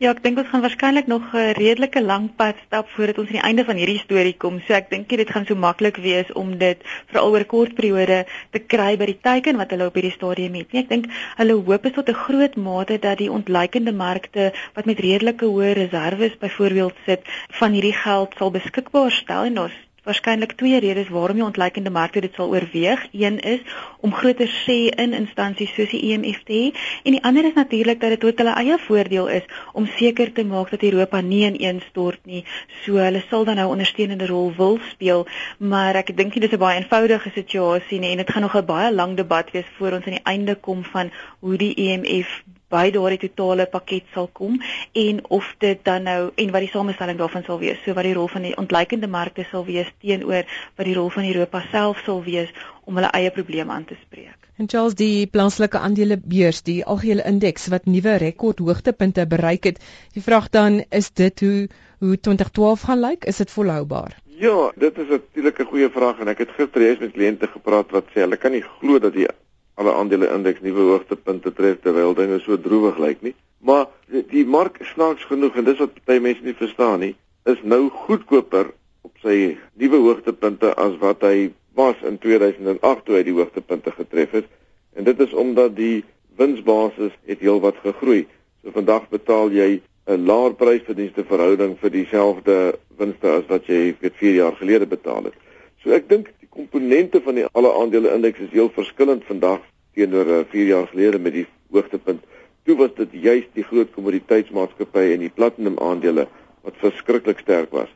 Ja, 0.02 0.12
ek 0.12 0.24
dink 0.24 0.40
ons 0.42 0.50
gaan 0.52 0.64
waarskynlik 0.66 1.08
nog 1.08 1.34
'n 1.34 1.54
redelike 1.58 2.02
lang 2.02 2.30
pad 2.36 2.56
stap 2.66 2.90
voordat 2.96 3.18
ons 3.18 3.28
aan 3.28 3.40
die 3.40 3.48
einde 3.50 3.66
van 3.66 3.78
hierdie 3.78 4.00
storie 4.00 4.36
kom. 4.38 4.60
So 4.68 4.74
ek 4.74 4.90
dink 4.90 5.10
dit 5.10 5.30
gaan 5.30 5.46
so 5.46 5.56
maklik 5.56 5.98
wees 5.98 6.32
om 6.34 6.58
dit 6.58 6.80
veral 7.08 7.32
oor 7.32 7.46
kort 7.46 7.76
periode 7.76 8.26
te 8.52 8.60
kry 8.60 8.98
by 8.98 9.06
die 9.06 9.20
teiken 9.22 9.58
wat 9.58 9.72
hulle 9.72 9.86
op 9.86 9.96
hierdie 9.96 10.18
stadium 10.18 10.54
het. 10.54 10.72
Nee, 10.74 10.82
ek 10.84 10.90
dink 10.90 11.06
hulle 11.38 11.54
hoop 11.54 11.86
is 11.86 11.96
tot 11.96 12.10
'n 12.10 12.24
groot 12.26 12.56
mate 12.56 13.00
dat 13.00 13.18
die 13.18 13.32
ontleikende 13.32 13.94
markte 13.94 14.54
wat 14.74 14.86
met 14.86 15.00
redelike 15.00 15.46
hoë 15.46 15.74
reserves 15.74 16.38
byvoorbeeld 16.38 16.96
sit, 17.06 17.22
van 17.60 17.72
hierdie 17.72 17.98
geld 18.06 18.34
sal 18.38 18.52
beskikbaar 18.52 19.12
stel 19.12 19.44
en 19.46 19.60
ons 19.60 19.74
waarskynlik 20.04 20.52
twee 20.60 20.80
redes 20.80 21.10
waarom 21.10 21.40
die 21.40 21.46
ontleikende 21.46 21.90
markte 21.90 22.22
dit 22.22 22.34
sal 22.36 22.50
oorweeg. 22.50 23.08
Een 23.12 23.40
is 23.40 23.60
om 24.00 24.14
groter 24.14 24.50
sê 24.66 24.78
in 25.04 25.14
instansies 25.14 25.74
soos 25.76 25.90
die 25.90 26.02
IMF 26.12 26.42
e 26.42 26.44
te 26.48 26.54
hê 26.54 26.66
en 27.04 27.16
die 27.16 27.24
ander 27.24 27.46
is 27.46 27.56
natuurlik 27.56 28.00
dat 28.02 28.16
dit 28.16 28.20
tot 28.20 28.38
hulle 28.44 28.56
eie 28.60 28.78
voordeel 28.88 29.30
is 29.40 29.48
om 29.74 29.88
seker 29.98 30.32
te 30.34 30.44
maak 30.46 30.74
dat 30.76 30.84
Europa 30.84 31.22
nie 31.22 31.46
ineenstort 31.48 32.26
nie. 32.26 32.44
So 32.84 33.00
hulle 33.00 33.24
sal 33.30 33.46
dan 33.46 33.62
nou 33.62 33.70
ondersteunende 33.72 34.28
rol 34.28 34.52
wil 34.58 34.80
speel, 34.92 35.28
maar 35.58 35.96
ek 35.96 36.16
dink 36.18 36.36
nie 36.36 36.44
dis 36.48 36.56
'n 36.58 36.64
baie 36.66 36.80
eenvoudige 36.82 37.32
situasie 37.36 38.00
nie 38.00 38.12
en 38.12 38.18
dit 38.18 38.32
gaan 38.32 38.42
nog 38.48 38.56
'n 38.56 38.66
baie 38.66 38.92
lang 38.94 39.16
debat 39.18 39.52
wees 39.52 39.70
voor 39.78 39.92
ons 39.92 40.06
aan 40.06 40.20
die 40.20 40.28
einde 40.34 40.56
kom 40.56 40.84
van 40.84 41.12
hoe 41.40 41.58
die 41.58 41.74
IMF 41.76 42.44
e 42.44 42.63
by 42.74 42.90
daardie 42.96 43.22
totale 43.30 43.68
pakket 43.70 44.10
sal 44.14 44.30
kom 44.34 44.60
en 45.06 45.22
of 45.38 45.50
dit 45.64 45.82
dan 45.86 46.08
nou 46.10 46.22
en 46.36 46.54
wat 46.56 46.66
die 46.66 46.72
samestelling 46.74 47.20
daarvan 47.20 47.46
sal 47.48 47.60
wees. 47.62 47.82
So 47.86 47.94
wat 47.98 48.08
die 48.08 48.16
rol 48.18 48.30
van 48.32 48.48
die 48.48 48.56
ontleikende 48.58 49.08
markte 49.08 49.46
sal 49.52 49.66
wees 49.70 49.92
teenoor 50.02 50.48
wat 50.78 50.88
die 50.90 50.96
rol 50.98 51.12
van 51.14 51.30
Europa 51.30 51.62
self 51.72 52.02
sal 52.06 52.24
wees 52.26 52.50
om 52.86 52.98
hulle 53.00 53.12
eie 53.14 53.32
probleme 53.32 53.72
aan 53.72 53.86
te 53.86 53.98
spreek. 54.02 54.40
En 54.58 54.70
Charles 54.70 54.94
die 54.94 55.26
plaaslike 55.28 55.80
aandelebeurs, 55.82 56.62
die 56.62 56.84
algehele 56.86 57.24
indeks 57.26 57.70
wat 57.74 57.88
nuwe 57.90 58.18
rekordhoogtepunte 58.22 59.26
bereik 59.28 59.70
het. 59.70 59.80
Die 60.14 60.22
vraag 60.22 60.50
dan 60.54 60.84
is 60.90 61.10
dit 61.12 61.46
hoe 61.46 61.68
hoe 62.04 62.18
2012 62.20 62.82
gaan 62.82 63.00
lyk? 63.00 63.26
Is 63.26 63.38
dit 63.40 63.52
volhoubaar? 63.52 64.18
Ja, 64.38 64.72
dit 64.76 64.98
is 64.98 65.08
natuurlik 65.08 65.60
'n 65.60 65.70
goeie 65.72 65.90
vraag 65.90 66.20
en 66.20 66.28
ek 66.28 66.38
het 66.38 66.50
gister 66.58 66.82
eens 66.82 67.00
met 67.00 67.12
kliënte 67.12 67.48
gepraat 67.48 67.92
wat 67.92 68.06
sê 68.12 68.26
hulle 68.26 68.38
kan 68.38 68.52
nie 68.52 68.64
glo 68.80 69.00
dat 69.00 69.14
die 69.14 69.28
alle 69.76 69.94
aandele 69.94 70.30
indeks 70.34 70.62
nuwe 70.62 70.90
hoogtepunte 70.92 71.54
tref 71.54 71.82
terwyl 71.82 72.14
dinge 72.18 72.40
so 72.44 72.58
droewig 72.58 72.98
lyk 73.02 73.22
nie. 73.26 73.36
Maar 73.64 73.88
die, 74.30 74.46
mark 74.46 74.78
snaaks 74.94 75.26
genoeg 75.30 75.56
en 75.58 75.68
dis 75.70 75.80
wat 75.82 75.98
baie 76.06 76.22
mense 76.22 76.44
nie 76.44 76.56
verstaan 76.58 77.00
nie, 77.00 77.14
is 77.50 77.62
nou 77.64 77.88
goedkoper 78.06 78.74
op 79.04 79.20
sy 79.24 79.56
nuwe 79.80 80.02
hoogtepunte 80.04 80.74
as 80.80 80.98
wat 81.02 81.24
hy 81.26 81.52
was 81.76 82.00
in 82.08 82.20
2008 82.22 83.06
toe 83.06 83.18
hy 83.18 83.24
die 83.28 83.36
hoogtepunte 83.36 83.94
getref 83.96 84.36
het. 84.38 84.52
En 84.94 85.08
dit 85.08 85.20
is 85.26 85.34
omdat 85.34 85.76
die 85.76 86.04
winsbasis 86.38 87.16
het 87.30 87.42
heelwat 87.42 87.80
gegroei. 87.84 88.26
So 88.62 88.76
vandag 88.76 89.10
betaal 89.10 89.52
jy 89.52 89.82
'n 90.06 90.26
laer 90.28 90.54
prysverdienste 90.54 91.24
verhouding 91.24 91.78
vir 91.80 91.90
dieselfde 91.90 92.76
winste 93.00 93.28
as 93.28 93.46
wat 93.48 93.68
jy 93.68 93.96
vir 94.00 94.12
4 94.20 94.34
jaar 94.36 94.56
gelede 94.60 94.86
betaal 94.86 95.24
het. 95.24 95.38
So 95.84 95.92
ek 95.92 96.10
dink 96.10 96.34
komponente 96.54 97.22
van 97.26 97.40
die 97.40 97.46
alle 97.52 97.72
aandele 97.82 98.14
indeks 98.14 98.46
is 98.48 98.54
heel 98.54 98.70
verskillend 98.74 99.26
vandag 99.30 99.62
teenoor 99.98 100.46
4 100.52 100.70
jaar 100.70 100.88
gelede 100.88 101.20
met 101.20 101.34
die 101.34 101.48
hoogtepunt. 101.74 102.22
Toe 102.64 102.76
was 102.80 102.94
dit 102.96 103.16
juist 103.26 103.50
die 103.58 103.66
groot 103.68 103.92
kommoditeitsmaatskappye 103.96 105.14
en 105.16 105.26
die 105.26 105.34
platinum 105.34 105.80
aandele 105.82 106.28
wat 106.64 106.78
verskriklik 106.82 107.42
sterk 107.44 107.74
was. 107.76 107.90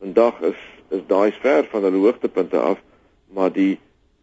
Vandag 0.00 0.40
is 0.52 0.60
is 0.94 1.02
daai 1.08 1.32
ver 1.42 1.66
van 1.72 1.82
hulle 1.82 2.02
hoogtepunte 2.04 2.60
af, 2.60 2.78
maar 3.34 3.52
die 3.52 3.78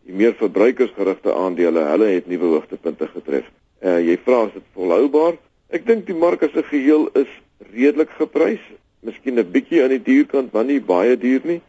die 0.06 0.16
meer 0.18 0.34
verbruikersgerigte 0.34 1.34
aandele, 1.38 1.84
hulle 1.92 2.08
het 2.16 2.28
nuwe 2.30 2.56
hoogtepunte 2.56 3.08
getref. 3.12 3.50
Uh 3.86 4.00
jy 4.02 4.18
vra 4.26 4.46
as 4.48 4.54
dit 4.56 4.66
volhoubaar? 4.78 5.38
Ek 5.70 5.86
dink 5.86 6.08
die 6.08 6.18
mark 6.18 6.44
as 6.44 6.56
'n 6.56 6.64
geheel 6.70 7.10
is 7.14 7.30
redelik 7.74 8.10
geprys, 8.18 8.64
miskien 9.02 9.40
'n 9.40 9.52
bietjie 9.52 9.84
aan 9.84 9.94
die 9.94 10.04
duurkant, 10.04 10.54
maar 10.54 10.66
nie 10.66 10.82
baie 10.82 11.18
duur 11.18 11.42
nie. 11.44 11.62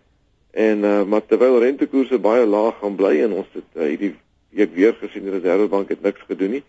En 0.53 0.85
uh 0.85 1.05
maar 1.05 1.25
terwyl 1.27 1.59
rentekoerse 1.59 2.19
baie 2.19 2.47
laag 2.47 2.79
gaan 2.79 2.97
bly 2.97 3.15
en 3.25 3.33
ons 3.33 3.49
het 3.57 3.69
uh, 3.75 3.89
hierdie 3.89 4.15
week 4.53 4.75
weer 4.75 4.95
gesien 5.01 5.25
die 5.25 5.33
Reserwebank 5.33 5.89
het 5.89 6.03
niks 6.03 6.21
gedoen 6.29 6.59
nie 6.59 6.65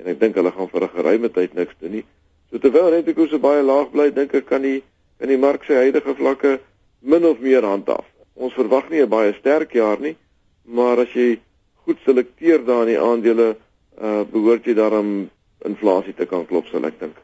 en 0.00 0.08
ek 0.12 0.20
dink 0.20 0.36
hulle 0.36 0.52
gaan 0.52 0.70
vir 0.72 0.84
'n 0.84 0.94
geruime 0.96 1.28
tyd 1.32 1.54
niks 1.54 1.74
doen 1.80 1.92
nie. 1.98 2.04
So 2.50 2.58
terwyl 2.58 2.90
rentekoerse 2.90 3.38
baie 3.38 3.62
laag 3.62 3.90
bly, 3.92 4.10
dink 4.10 4.34
ek 4.34 4.46
kan 4.46 4.62
die 4.62 4.82
in 5.20 5.28
die 5.28 5.40
mark 5.40 5.64
se 5.64 5.74
huidige 5.74 6.14
vlakke 6.14 6.60
min 7.00 7.24
of 7.24 7.40
meer 7.40 7.64
handhaaf. 7.64 8.04
Ons 8.34 8.54
verwag 8.54 8.90
nie 8.90 9.02
'n 9.02 9.08
baie 9.08 9.34
sterk 9.34 9.72
jaar 9.72 10.00
nie, 10.00 10.16
maar 10.64 10.98
as 10.98 11.12
jy 11.12 11.38
goed 11.84 11.98
selekteer 12.04 12.64
daar 12.64 12.88
in 12.88 12.94
die 12.94 13.00
aandele, 13.00 13.56
uh 14.00 14.24
behoort 14.24 14.64
jy 14.64 14.74
daarom 14.74 15.30
inflasie 15.64 16.14
te 16.14 16.26
kan 16.26 16.46
klop 16.46 16.66
sal 16.66 16.84
ek 16.84 17.00
dink. 17.00 17.16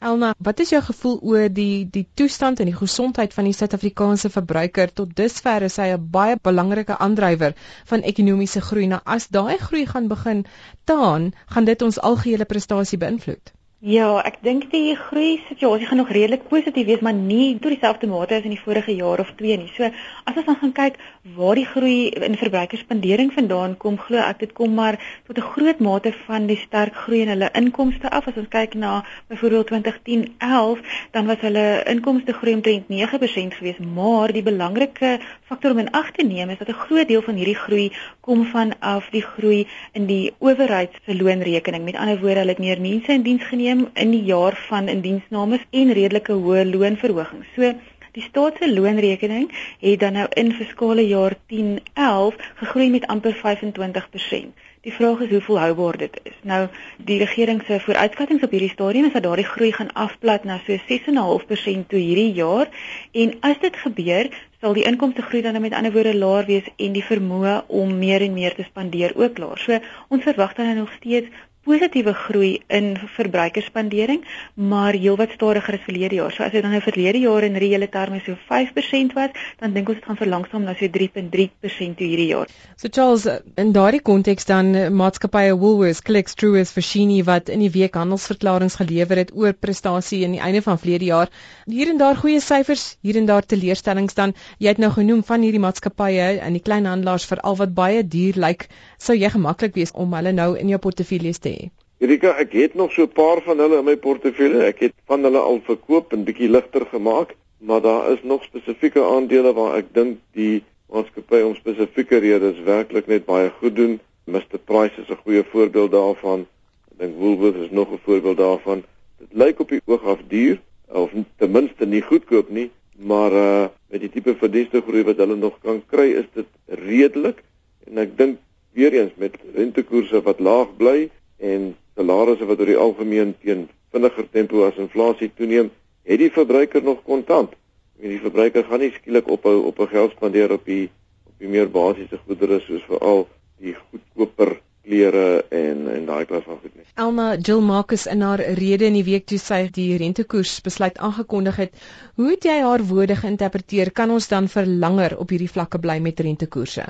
Elna, 0.00 0.34
wat 0.38 0.60
is 0.60 0.70
jou 0.74 0.82
gevoel 0.82 1.18
oor 1.22 1.48
die 1.48 1.88
die 1.96 2.06
toestand 2.14 2.60
en 2.60 2.70
die 2.70 2.76
gesondheid 2.76 3.34
van 3.34 3.44
die 3.48 3.54
Suid-Afrikaanse 3.56 4.30
verbruiker 4.36 4.92
tot 5.00 5.14
dusver 5.16 5.62
is 5.68 5.76
hy 5.76 5.88
'n 5.94 6.08
baie 6.16 6.36
belangrike 6.50 6.98
aandrywer 6.98 7.54
van 7.92 8.02
ekonomiese 8.12 8.60
groei. 8.60 8.86
Nou 8.86 9.00
as 9.04 9.28
daai 9.28 9.58
groei 9.58 9.86
gaan 9.86 10.08
begin 10.08 10.46
taan, 10.84 11.32
gaan 11.46 11.64
dit 11.64 11.82
ons 11.82 12.00
algehele 12.00 12.44
prestasie 12.44 12.98
beïnvloed. 12.98 13.52
Ja, 13.84 14.22
ek 14.24 14.38
dink 14.40 14.70
die 14.72 14.94
groei 14.96 15.42
situasie 15.44 15.84
gaan 15.84 15.98
nog 16.00 16.08
redelik 16.16 16.46
positief 16.48 16.86
wees, 16.88 17.02
maar 17.04 17.12
nie 17.12 17.58
tot 17.60 17.74
dieselfde 17.74 18.08
mate 18.08 18.38
as 18.38 18.46
in 18.48 18.54
die 18.54 18.62
vorige 18.62 18.94
jaar 18.96 19.20
of 19.20 19.34
twee 19.36 19.58
nie. 19.60 19.68
So, 19.76 19.90
as 20.24 20.38
ons 20.40 20.46
dan 20.46 20.56
gaan 20.56 20.72
kyk 20.72 20.94
waar 21.36 21.58
die 21.60 21.66
groei 21.68 22.08
in 22.08 22.38
verbruikersspandering 22.40 23.34
vandaan 23.36 23.74
kom, 23.76 23.98
glo 24.00 24.22
ek 24.24 24.40
dit 24.40 24.54
kom 24.56 24.72
maar 24.72 24.96
tot 25.26 25.36
'n 25.36 25.50
groot 25.52 25.82
mate 25.84 26.14
van 26.24 26.46
die 26.46 26.56
sterk 26.56 26.94
groei 26.94 27.20
in 27.26 27.28
hulle 27.28 27.50
inkomste 27.52 28.08
af. 28.08 28.26
As 28.26 28.38
ons 28.40 28.48
kyk 28.48 28.74
na 28.74 29.04
byvoorbeeld 29.28 29.68
2010-11, 29.68 30.80
dan 31.12 31.26
was 31.26 31.44
hulle 31.44 31.84
inkomste 31.84 32.32
groei 32.32 32.54
omtrent 32.54 32.88
9% 32.88 33.54
geweest, 33.54 33.84
maar 33.84 34.32
die 34.32 34.42
belangrike 34.42 35.20
faktor 35.44 35.72
om 35.72 35.78
in 35.78 35.92
ag 35.92 36.10
te 36.12 36.24
neem 36.24 36.48
is 36.48 36.58
dat 36.58 36.68
'n 36.68 36.84
groot 36.88 37.08
deel 37.08 37.22
van 37.22 37.34
hierdie 37.34 37.60
groei 37.66 37.92
kom 38.20 38.46
van 38.46 38.72
af 38.80 39.10
die 39.10 39.22
groei 39.22 39.66
in 39.92 40.06
die 40.06 40.32
owerheid 40.38 40.90
se 41.04 41.14
loonrekening. 41.14 41.84
Met 41.84 41.96
ander 41.96 42.20
woorde, 42.20 42.38
hulle 42.38 42.56
het 42.56 42.58
meer 42.58 42.80
mense 42.80 43.12
in 43.12 43.22
diens 43.22 43.44
geneem 43.44 43.73
toeneem 43.74 43.90
in 43.94 44.10
die 44.10 44.22
jaar 44.24 44.54
van 44.68 44.88
indiensnames 44.88 45.64
en 45.70 45.92
redelike 45.92 46.32
hoë 46.32 46.64
loonverhogings. 46.70 47.46
So 47.56 47.72
die 48.14 48.22
staat 48.22 48.60
se 48.60 48.68
loonrekening 48.70 49.48
het 49.80 50.00
dan 50.00 50.14
nou 50.14 50.26
in 50.38 50.52
fiskale 50.54 51.02
jaar 51.06 51.34
10-11 51.50 52.36
gegroei 52.60 52.90
met 52.90 53.06
amper 53.06 53.34
25%. 53.34 54.52
Die 54.84 54.92
vraag 54.92 55.20
is 55.24 55.30
hoe 55.30 55.40
volhoubaar 55.40 55.96
dit 55.96 56.20
is. 56.22 56.36
Nou 56.42 56.68
die 56.98 57.18
regering 57.18 57.62
se 57.66 57.80
vooruitskattinge 57.80 58.44
op 58.44 58.50
hierdie 58.50 58.70
stadium 58.70 59.08
is 59.08 59.16
dat 59.16 59.22
daardie 59.22 59.48
groei 59.48 59.72
gaan 59.72 59.92
afplat 59.92 60.44
na 60.44 60.60
so 60.66 60.76
6.5% 60.76 61.88
toe 61.88 61.98
hierdie 61.98 62.32
jaar 62.32 62.70
en 63.12 63.34
as 63.40 63.58
dit 63.64 63.76
gebeur 63.76 64.30
sal 64.60 64.76
die 64.78 64.86
inkomste 64.86 65.22
groei 65.22 65.42
dan 65.42 65.60
met 65.60 65.74
ander 65.74 65.92
woorde 65.92 66.14
laer 66.14 66.46
wees 66.46 66.68
en 66.76 66.94
die 66.94 67.04
vermoë 67.04 67.64
om 67.66 67.98
meer 67.98 68.22
en 68.22 68.38
meer 68.38 68.54
te 68.54 68.68
spandeer 68.68 69.16
ook 69.16 69.42
laer. 69.42 69.58
So 69.58 69.80
ons 70.08 70.22
verwag 70.22 70.54
dan 70.54 70.76
nog 70.76 70.92
steeds 71.00 71.34
positiewe 71.64 72.12
groei 72.14 72.50
in 72.68 72.94
verbruikersspandering, 73.16 74.24
maar 74.54 74.96
heelwat 74.96 75.32
stadiger 75.34 75.78
as 75.78 75.84
verlede 75.86 76.18
jaar. 76.18 76.32
So 76.32 76.44
as 76.44 76.52
dit 76.52 76.62
dan 76.64 76.74
nou 76.74 76.82
verlede 76.84 77.22
jaar 77.24 77.46
in 77.46 77.56
reële 77.60 77.88
terme 77.88 78.20
so 78.24 78.36
5% 78.50 79.16
was, 79.16 79.32
dan 79.60 79.72
dink 79.76 79.88
ons 79.88 79.98
dit 79.98 80.08
gaan 80.08 80.20
verlangsaam 80.20 80.66
na 80.66 80.74
so 80.78 80.88
3.3% 80.96 81.96
toe 81.98 82.08
hierdie 82.08 82.28
jaar. 82.30 82.52
So 82.76 82.90
Charles, 82.92 83.26
in 83.60 83.72
daardie 83.72 84.02
konteks 84.04 84.48
dan 84.50 84.74
eh, 84.74 84.90
maatskappye 84.92 85.54
Woolworths, 85.56 86.02
Clicks, 86.04 86.36
Truworths, 86.38 86.74
Foschini 86.76 87.22
wat 87.24 87.48
in 87.48 87.64
die 87.64 87.72
week 87.72 87.96
handelsverklaringe 87.96 88.76
gelewer 88.76 89.22
het 89.22 89.32
oor 89.34 89.54
prestasie 89.56 90.22
in 90.26 90.36
die 90.36 90.42
einde 90.44 90.62
van 90.62 90.78
verlede 90.78 91.08
jaar. 91.08 91.32
Hier 91.70 91.88
en 91.92 92.00
daar 92.00 92.20
goeie 92.20 92.42
syfers, 92.44 92.96
hier 93.00 93.16
en 93.20 93.30
daar 93.30 93.46
teleurstellings 93.46 94.14
dan. 94.14 94.34
Jy 94.58 94.74
het 94.74 94.82
nou 94.82 94.92
genoem 94.92 95.24
van 95.24 95.44
hierdie 95.46 95.62
maatskappye 95.62 96.28
en 96.44 96.56
die 96.58 96.62
kleinhandelaars 96.64 97.28
veral 97.30 97.56
wat 97.62 97.74
baie 97.74 98.04
duur 98.04 98.40
lyk, 98.46 98.68
sou 98.98 99.16
jy 99.16 99.30
gemaklik 99.32 99.74
wees 99.78 99.94
om 99.94 100.12
hulle 100.16 100.34
nou 100.36 100.52
in 100.58 100.70
jou 100.72 100.80
portefeulje 100.82 101.38
te 101.40 101.53
hê? 101.54 101.70
Erika, 102.04 102.34
ek 102.42 102.52
het 102.52 102.74
nog 102.74 102.92
so 102.92 103.02
'n 103.02 103.12
paar 103.12 103.40
van 103.42 103.58
hulle 103.58 103.78
in 103.78 103.84
my 103.84 103.96
portefeulje. 103.96 104.64
Ek 104.66 104.78
het 104.78 104.94
van 105.06 105.22
hulle 105.22 105.38
al 105.38 105.60
verkoop 105.64 106.12
en 106.12 106.24
bietjie 106.24 106.48
ligter 106.48 106.86
gemaak, 106.86 107.34
maar 107.58 107.80
daar 107.80 108.12
is 108.12 108.22
nog 108.22 108.42
spesifieke 108.44 109.02
aandele 109.02 109.52
waar 109.52 109.76
ek 109.76 109.94
dink 109.94 110.18
die 110.32 110.62
maatskappy 110.92 111.40
om 111.40 111.54
spesifieke 111.54 112.18
redes 112.18 112.60
werklik 112.66 113.06
net 113.06 113.24
baie 113.24 113.50
goed 113.60 113.76
doen. 113.76 114.00
Mr 114.24 114.58
Price 114.64 115.00
is 115.00 115.08
'n 115.08 115.22
goeie 115.24 115.44
voorbeeld 115.44 115.90
daarvan. 115.90 116.46
Ek 116.90 116.98
dink 116.98 117.16
Woolworths 117.16 117.64
is 117.64 117.70
nog 117.70 117.92
'n 117.92 118.04
voorbeeld 118.04 118.36
daarvan. 118.36 118.84
Dit 119.18 119.28
lyk 119.32 119.60
op 119.60 119.68
die 119.68 119.80
oog 119.84 120.04
af 120.04 120.20
duur 120.28 120.60
of 120.92 121.10
ten 121.36 121.50
minste 121.50 121.86
nie 121.86 122.02
goedkoop 122.02 122.50
nie, 122.50 122.70
maar 122.96 123.32
uh 123.32 123.66
met 123.88 124.00
die 124.00 124.10
tipe 124.10 124.34
verdienste 124.34 124.82
groei 124.82 125.04
wat 125.04 125.16
hulle 125.16 125.36
nog 125.36 125.58
kan 125.62 125.82
kry, 125.86 126.10
is 126.18 126.26
dit 126.34 126.46
redelik 126.66 127.42
en 127.86 127.98
ek 127.98 128.16
dink 128.18 128.38
weer 128.72 128.92
eens 128.92 129.12
met 129.16 129.36
rentekoerse 129.54 130.22
wat 130.22 130.40
laag 130.40 130.76
bly 130.76 131.10
en 131.52 131.72
salarisse 131.94 132.48
wat 132.48 132.60
oor 132.62 132.72
die 132.72 132.80
algemeen 132.86 133.34
teen 133.42 133.68
vinniger 133.94 134.26
tempo 134.36 134.64
as 134.66 134.80
inflasie 134.80 135.30
toeneem, 135.38 135.70
het 136.08 136.20
die 136.20 136.32
verbruiker 136.32 136.82
nog 136.82 137.02
kontant. 137.06 137.54
En 138.02 138.10
die 138.10 138.20
verbruiker 138.20 138.66
gaan 138.68 138.82
nie 138.82 138.92
skielik 138.96 139.28
ophou 139.30 139.56
op 139.70 139.80
'n 139.80 139.92
geld 139.94 140.16
spandeer 140.16 140.52
op 140.52 140.64
die 140.64 140.84
op 141.26 141.34
die 141.38 141.48
meer 141.48 141.70
basiese 141.70 142.18
goedere 142.26 142.60
soos 142.60 142.84
veral 142.88 143.28
die 143.58 143.74
goedkoper 143.74 144.60
klere 144.84 145.44
en 145.50 145.88
en 145.88 146.06
daai 146.06 146.24
klas 146.28 146.44
van 146.44 146.58
goed 146.62 146.74
nie. 146.74 146.84
Elma 146.94 147.36
Jill 147.36 147.60
Marcus 147.60 148.06
in 148.06 148.20
haar 148.20 148.42
rede 148.60 148.84
in 148.84 148.98
die 148.98 149.04
week 149.04 149.26
toe 149.26 149.38
sy 149.38 149.68
die 149.72 149.96
rentekoers 149.96 150.60
besluit 150.60 150.98
aangekondig 150.98 151.56
het, 151.56 151.72
hoe 152.16 152.30
het 152.30 152.44
jy 152.44 152.58
haar 152.60 152.84
woorde 152.90 153.16
geïnterpreteer? 153.16 153.92
Kan 153.92 154.10
ons 154.10 154.28
dan 154.28 154.48
vir 154.48 154.66
langer 154.66 155.16
op 155.18 155.32
hierdie 155.32 155.50
vlakke 155.50 155.78
bly 155.78 155.98
met 156.04 156.20
rentekoerse? 156.20 156.84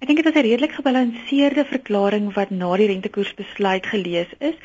Ek 0.00 0.08
dink 0.08 0.22
dit 0.22 0.28
was 0.28 0.36
'n 0.40 0.46
redelik 0.46 0.72
gebalanseerde 0.72 1.64
verklaring 1.70 2.28
wat 2.36 2.50
na 2.50 2.70
die 2.80 2.86
rentekoersbesluit 2.88 3.86
gelees 3.86 4.30
is. 4.38 4.56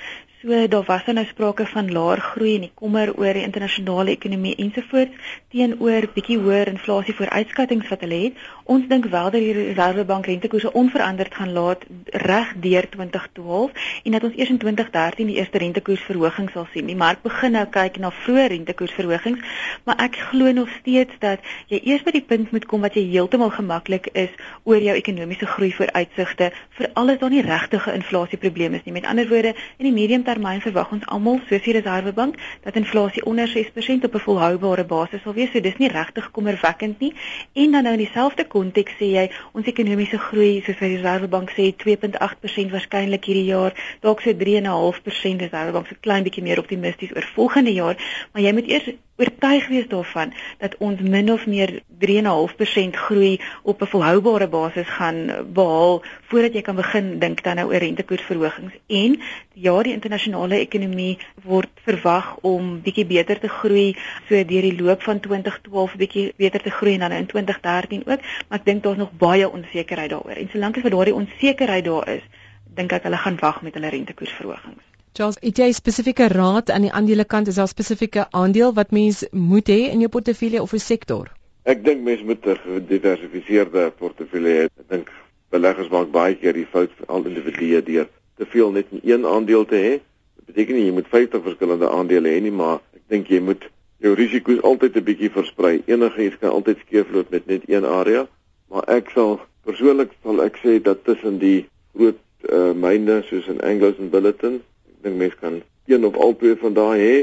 So 0.45 0.67
daar 0.67 0.83
was 0.85 1.05
nou 1.05 1.25
sprake 1.25 1.65
van 1.65 1.91
laer 1.91 2.19
groei 2.21 2.51
en 2.55 2.61
die 2.67 2.71
kommer 2.77 3.09
oor 3.17 3.33
die 3.33 3.41
internasionale 3.41 4.11
ekonomie 4.13 4.51
ensovoorts 4.61 5.31
teenoor 5.49 6.05
bietjie 6.13 6.35
hoër 6.37 6.69
inflasie 6.69 7.15
vooruitskattinge 7.17 7.87
wat 7.89 8.03
hulle 8.05 8.19
het. 8.27 8.43
Ons 8.69 8.85
dink 8.91 9.07
wel 9.09 9.31
dat 9.33 9.41
die 9.41 9.55
Reserwebank 9.55 10.27
rentekoerse 10.29 10.73
onveranderd 10.73 11.33
gaan 11.33 11.53
laat 11.55 11.85
reg 12.27 12.51
deur 12.61 12.89
2012 12.89 13.87
en 14.03 14.11
dat 14.17 14.27
ons 14.29 14.35
eers 14.37 14.51
in 14.53 14.59
2013 14.61 15.31
die 15.31 15.39
eerste 15.39 15.61
rentekoersverhoging 15.63 16.51
sal 16.53 16.67
sien. 16.73 16.85
Die 16.93 16.99
mark 16.99 17.25
begin 17.25 17.57
nou 17.57 17.65
kyk 17.65 17.97
na 17.97 18.13
vroeë 18.19 18.45
rentekoersverhogings, 18.53 19.57
maar 19.89 19.97
ek 20.05 20.21
glo 20.29 20.53
nog 20.53 20.69
steeds 20.77 21.17
dat 21.25 21.41
jy 21.73 21.81
eers 21.89 22.05
by 22.05 22.13
die 22.19 22.25
punt 22.33 22.53
moet 22.53 22.69
kom 22.69 22.85
wat 22.85 22.93
jy 22.93 23.07
heeltemal 23.15 23.49
gemaklik 23.55 24.11
is 24.13 24.29
oor 24.63 24.77
jou 24.77 24.93
ekonomiese 24.93 25.49
groei 25.55 25.71
vooruitsigte, 25.73 26.51
veral 26.77 27.15
as 27.15 27.19
daar 27.25 27.33
nie 27.33 27.45
regtige 27.49 27.97
inflasieprobleme 27.97 28.77
is 28.77 28.85
nie. 28.85 28.97
Met 29.01 29.09
ander 29.09 29.29
woorde, 29.33 29.57
in 29.81 29.89
die 29.89 29.95
medium 29.95 30.21
termyn 30.35 30.61
verwag 30.63 30.91
ons 30.95 31.05
almal, 31.11 31.39
soos 31.47 31.63
die 31.63 31.75
Reserwebank, 31.77 32.37
dat 32.65 32.75
inflasie 32.79 33.23
onder 33.25 33.47
6% 33.47 34.07
op 34.07 34.15
'n 34.15 34.23
volhoubare 34.27 34.83
basis 34.83 35.21
sal 35.21 35.33
wees. 35.33 35.51
So 35.51 35.61
dis 35.61 35.77
nie 35.77 35.89
regtig 35.89 36.31
kommerwekkend 36.31 36.99
nie. 36.99 37.13
En 37.53 37.71
dan 37.71 37.83
nou 37.83 37.93
in 37.93 38.03
dieselfde 38.03 38.45
konteks 38.45 38.93
sê 38.99 39.07
jy 39.17 39.29
ons 39.53 39.65
ekonomiese 39.65 40.17
groei, 40.17 40.61
soos 40.65 40.77
die 40.79 40.97
Reserwebank 40.97 41.49
sê, 41.51 41.73
2.8% 41.75 42.71
waarskynlik 42.71 43.25
hierdie 43.25 43.45
jaar, 43.45 43.73
dalk 44.01 44.21
so 44.21 44.33
3.5% 44.33 45.41
is 45.41 45.51
Reserwebank 45.51 45.87
so 45.87 45.95
klein 45.99 46.23
bietjie 46.23 46.43
meer 46.43 46.59
optimisties 46.59 47.15
oor 47.15 47.31
volgende 47.35 47.73
jaar, 47.73 47.95
maar 48.33 48.41
jy 48.41 48.53
moet 48.53 48.67
eers 48.67 48.89
oortuig 49.17 49.67
wees 49.67 49.87
daarvan 49.87 50.33
dat 50.57 50.75
ons 50.77 50.99
min 50.99 51.31
of 51.31 51.45
meer 51.47 51.81
3.5% 51.99 52.97
groei 53.07 53.41
op 53.63 53.81
'n 53.81 53.91
volhoubare 53.93 54.47
basis 54.47 54.87
gaan 54.87 55.19
behaal 55.53 56.03
voordat 56.21 56.53
jy 56.53 56.61
kan 56.61 56.75
begin 56.75 57.19
dink 57.19 57.43
dan 57.43 57.55
nou 57.55 57.67
oor 57.67 57.79
rentekoersverhogings. 57.79 58.73
En 58.87 59.21
ja 59.53 59.81
die 59.81 59.93
internasionale 59.93 60.59
ekonomie 60.59 61.17
word 61.43 61.69
verwag 61.83 62.35
om 62.41 62.81
bietjie 62.81 63.05
beter 63.05 63.39
te 63.39 63.47
groei 63.47 63.95
so 64.27 64.45
deur 64.45 64.61
die 64.61 64.81
loop 64.81 65.01
van 65.03 65.19
2012 65.19 65.95
bietjie 65.95 66.33
beter 66.35 66.61
te 66.61 66.69
groei 66.69 66.93
en 66.93 66.99
dan 66.99 67.11
in 67.11 67.25
2013 67.25 67.99
ook 67.99 68.21
maar 68.47 68.59
ek 68.59 68.65
dink 68.65 68.83
daar's 68.83 68.97
nog 68.97 69.11
baie 69.17 69.49
onsekerheid 69.49 70.09
daaroor. 70.09 70.35
En 70.35 70.49
solank 70.51 70.75
as 70.75 70.81
vir 70.81 70.91
daardie 70.91 71.15
onsekerheid 71.15 71.85
daar 71.85 72.09
is 72.09 72.23
dink 72.65 72.91
ek 72.91 73.03
hulle 73.03 73.17
gaan 73.17 73.37
wag 73.39 73.61
met 73.61 73.73
hulle 73.73 73.89
rentekoersverhogings 73.89 74.94
Charles, 75.15 75.37
het 75.39 75.59
jy 75.61 75.69
spesifieke 75.71 76.25
raad 76.27 76.67
aan 76.75 76.83
die 76.83 76.91
aandelekant? 76.91 77.47
Is 77.47 77.55
daar 77.55 77.69
spesifieke 77.71 78.25
aandeel 78.35 78.73
wat 78.75 78.89
mens 78.91 79.21
moet 79.31 79.69
hê 79.71 79.77
in 79.87 80.01
jou 80.03 80.09
portefeulje 80.11 80.61
of 80.61 80.73
'n 80.73 80.83
sektor? 80.83 81.31
Ek 81.63 81.85
dink 81.85 82.01
mens 82.03 82.23
moet 82.23 82.43
'n 82.45 82.57
gediversifiseerde 82.63 83.93
portefeulje 83.99 84.55
hê. 84.57 84.65
Ek 84.65 84.89
dink 84.89 85.11
beleggers 85.55 85.87
maak 85.89 86.11
baie 86.11 86.35
keer 86.35 86.53
die 86.53 86.65
fout 86.65 86.91
al 87.07 87.23
individue 87.31 87.81
deur 87.83 88.09
te 88.35 88.45
veel 88.45 88.71
net 88.71 88.91
in 88.91 88.99
een 89.03 89.25
aandeel 89.25 89.65
te 89.65 89.75
hê. 89.75 89.93
Dit 90.35 90.45
beteken 90.45 90.75
nie 90.75 90.85
jy 90.85 90.91
moet 90.91 91.07
50 91.07 91.43
verskillende 91.43 91.89
aandele 91.89 92.29
hê 92.35 92.41
nie, 92.41 92.51
maar 92.51 92.81
ek 92.93 93.07
dink 93.07 93.27
jy 93.27 93.39
moet 93.39 93.63
jou 93.97 94.13
risiko's 94.15 94.61
altyd 94.61 94.95
'n 94.97 95.03
bietjie 95.03 95.31
versprei. 95.31 95.83
Enige 95.85 96.25
iets 96.25 96.39
kan 96.39 96.51
altyd 96.51 96.77
skeefloop 96.77 97.29
met 97.29 97.47
net 97.47 97.63
een 97.67 97.85
area, 97.85 98.27
maar 98.67 98.83
ek 98.87 99.09
sal 99.09 99.39
persoonlik 99.63 100.11
sal 100.23 100.43
ek 100.43 100.57
sê 100.57 100.81
dat 100.81 101.03
tussen 101.05 101.39
die 101.39 101.69
groot 101.95 102.19
uh, 102.51 102.73
myne 102.73 103.23
soos 103.23 103.47
in 103.47 103.61
Anglos 103.61 103.97
en 103.97 104.09
Billiton 104.09 104.61
dink 105.05 105.19
mense 105.21 105.39
kan 105.41 105.61
een 105.85 106.05
of 106.05 106.17
al 106.17 106.35
twee 106.35 106.57
van 106.61 106.73
daai 106.73 106.99
hê. 106.99 107.17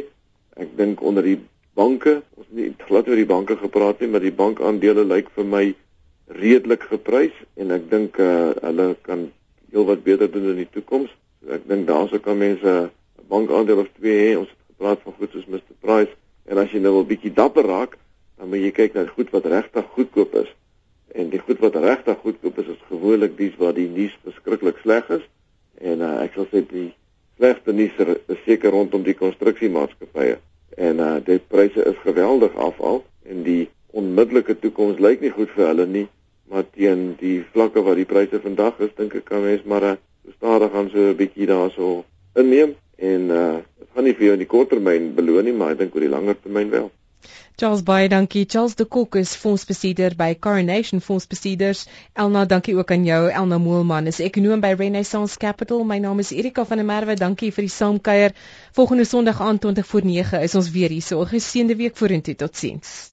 Ek 0.62 0.76
dink 0.78 1.02
onder 1.02 1.26
die 1.26 1.38
banke, 1.74 2.20
ons 2.36 2.46
het 2.48 2.56
nie 2.56 2.72
glad 2.86 3.08
oor 3.08 3.18
die 3.18 3.28
banke 3.28 3.56
gepraat 3.56 4.00
nie, 4.00 4.10
maar 4.12 4.24
die 4.24 4.34
bankaandele 4.36 5.04
lyk 5.08 5.30
vir 5.36 5.48
my 5.48 5.64
redelik 6.32 6.84
geprys 6.88 7.34
en 7.60 7.72
ek 7.74 7.88
dink 7.90 8.18
uh, 8.20 8.52
hulle 8.62 8.92
kan 9.06 9.26
heelwat 9.72 10.04
beter 10.04 10.30
doen 10.30 10.52
in 10.52 10.62
die 10.62 10.70
toekoms. 10.70 11.10
So 11.40 11.52
ek 11.56 11.66
dink 11.68 11.88
daarso 11.88 12.20
kan 12.22 12.38
mense 12.38 12.68
'n 12.68 12.90
bankaandeel 13.28 13.84
of 13.84 13.90
twee 13.98 14.18
hê. 14.20 14.38
Ons 14.38 14.48
het 14.48 14.76
gepraat 14.76 15.00
van 15.04 15.16
goed 15.18 15.32
soos 15.32 15.48
Mr 15.48 15.76
Price 15.80 16.12
en 16.46 16.58
as 16.58 16.70
jy 16.72 16.80
nou 16.80 17.00
'n 17.00 17.06
bietjie 17.06 17.32
dapper 17.32 17.66
raak, 17.66 17.98
dan 18.38 18.48
moet 18.48 18.64
jy 18.64 18.70
kyk 18.70 18.94
na 18.94 19.06
goed 19.06 19.30
wat 19.30 19.46
regtig 19.46 19.84
goedkoop 19.96 20.34
is. 20.34 20.50
En 21.14 21.28
die 21.28 21.40
goed 21.40 21.58
wat 21.58 21.76
regtig 21.76 22.18
goedkoop 22.18 22.58
is, 22.58 22.66
is 22.66 22.88
gewoonlik 22.88 23.36
dies 23.36 23.56
waar 23.56 23.74
die 23.74 23.88
nuus 23.88 24.16
verskriklik 24.24 24.78
sleg 24.82 25.08
is. 25.08 25.24
En 25.80 26.00
uh, 26.00 26.22
ek 26.22 26.32
sal 26.34 26.46
sê 26.52 26.64
die 26.68 26.92
slegste 27.36 27.72
nuus 27.72 27.98
is 28.06 28.40
seker 28.46 28.70
rondom 28.70 29.04
die 29.06 29.16
konstruksiemaatskappye 29.18 30.38
en 30.76 31.00
uh 31.00 31.18
die 31.24 31.38
pryse 31.54 31.84
is 31.92 31.98
geweldig 32.06 32.56
afval 32.56 33.02
en 33.28 33.42
die 33.46 33.68
onmiddellike 33.92 34.56
toekoms 34.60 35.00
lyk 35.00 35.20
nie 35.20 35.32
goed 35.36 35.50
vir 35.56 35.68
hulle 35.68 35.86
nie 35.86 36.06
maar 36.52 36.64
teen 36.76 37.12
die 37.20 37.40
vlakke 37.52 37.82
waar 37.84 37.96
die 37.96 38.08
pryse 38.08 38.40
vandag 38.40 38.80
is 38.86 38.94
dink 38.96 39.14
ek 39.20 39.28
kan 39.28 39.44
mens 39.44 39.64
maar 39.64 39.84
uh, 39.90 39.98
stadig 40.36 40.72
gaan 40.72 40.90
so 40.92 41.10
'n 41.10 41.16
bietjie 41.16 41.46
daarso 41.46 42.04
inneem 42.34 42.74
en 42.96 43.30
uh 43.30 43.60
dit 43.78 43.88
gaan 43.94 44.04
nie 44.04 44.16
vir 44.18 44.26
jou 44.26 44.34
in 44.38 44.44
die 44.44 44.52
korttermyn 44.56 45.14
beloon 45.14 45.44
nie 45.44 45.56
maar 45.56 45.72
ek 45.72 45.78
dink 45.78 45.94
oor 45.94 46.06
die 46.06 46.16
langer 46.16 46.36
termyn 46.42 46.70
wel 46.70 46.90
Charles 47.56 47.82
baie 47.82 48.08
dankie. 48.08 48.44
Charles 48.48 48.74
de 48.74 48.84
Kok 48.84 49.14
is 49.14 49.34
fondsbestuurder 49.36 50.16
by 50.16 50.34
Coronation 50.38 51.00
Fondsbestuurders. 51.00 51.86
Elna, 52.12 52.44
dankie 52.44 52.76
ook 52.76 52.90
aan 52.90 53.04
jou. 53.04 53.30
Elna 53.30 53.58
Moelman 53.58 54.06
is 54.06 54.18
ekonom 54.18 54.60
by 54.60 54.74
Renaissance 54.78 55.38
Capital. 55.38 55.84
My 55.84 55.98
naam 55.98 56.18
is 56.18 56.30
Erika 56.30 56.64
van 56.64 56.76
der 56.76 56.86
Merwe. 56.86 57.14
Dankie 57.14 57.52
vir 57.52 57.68
die 57.68 57.74
saamkuier. 57.76 58.34
Volgende 58.72 59.04
Sondag 59.04 59.40
aand 59.40 59.60
20 59.60 59.86
voor 59.86 60.04
9 60.04 60.42
is 60.42 60.54
ons 60.54 60.70
weer 60.70 60.90
hier. 60.90 61.02
So 61.02 61.20
'n 61.20 61.32
geseënde 61.34 61.76
week 61.76 61.96
vorentoe. 61.96 62.34
Totsiens. 62.34 63.10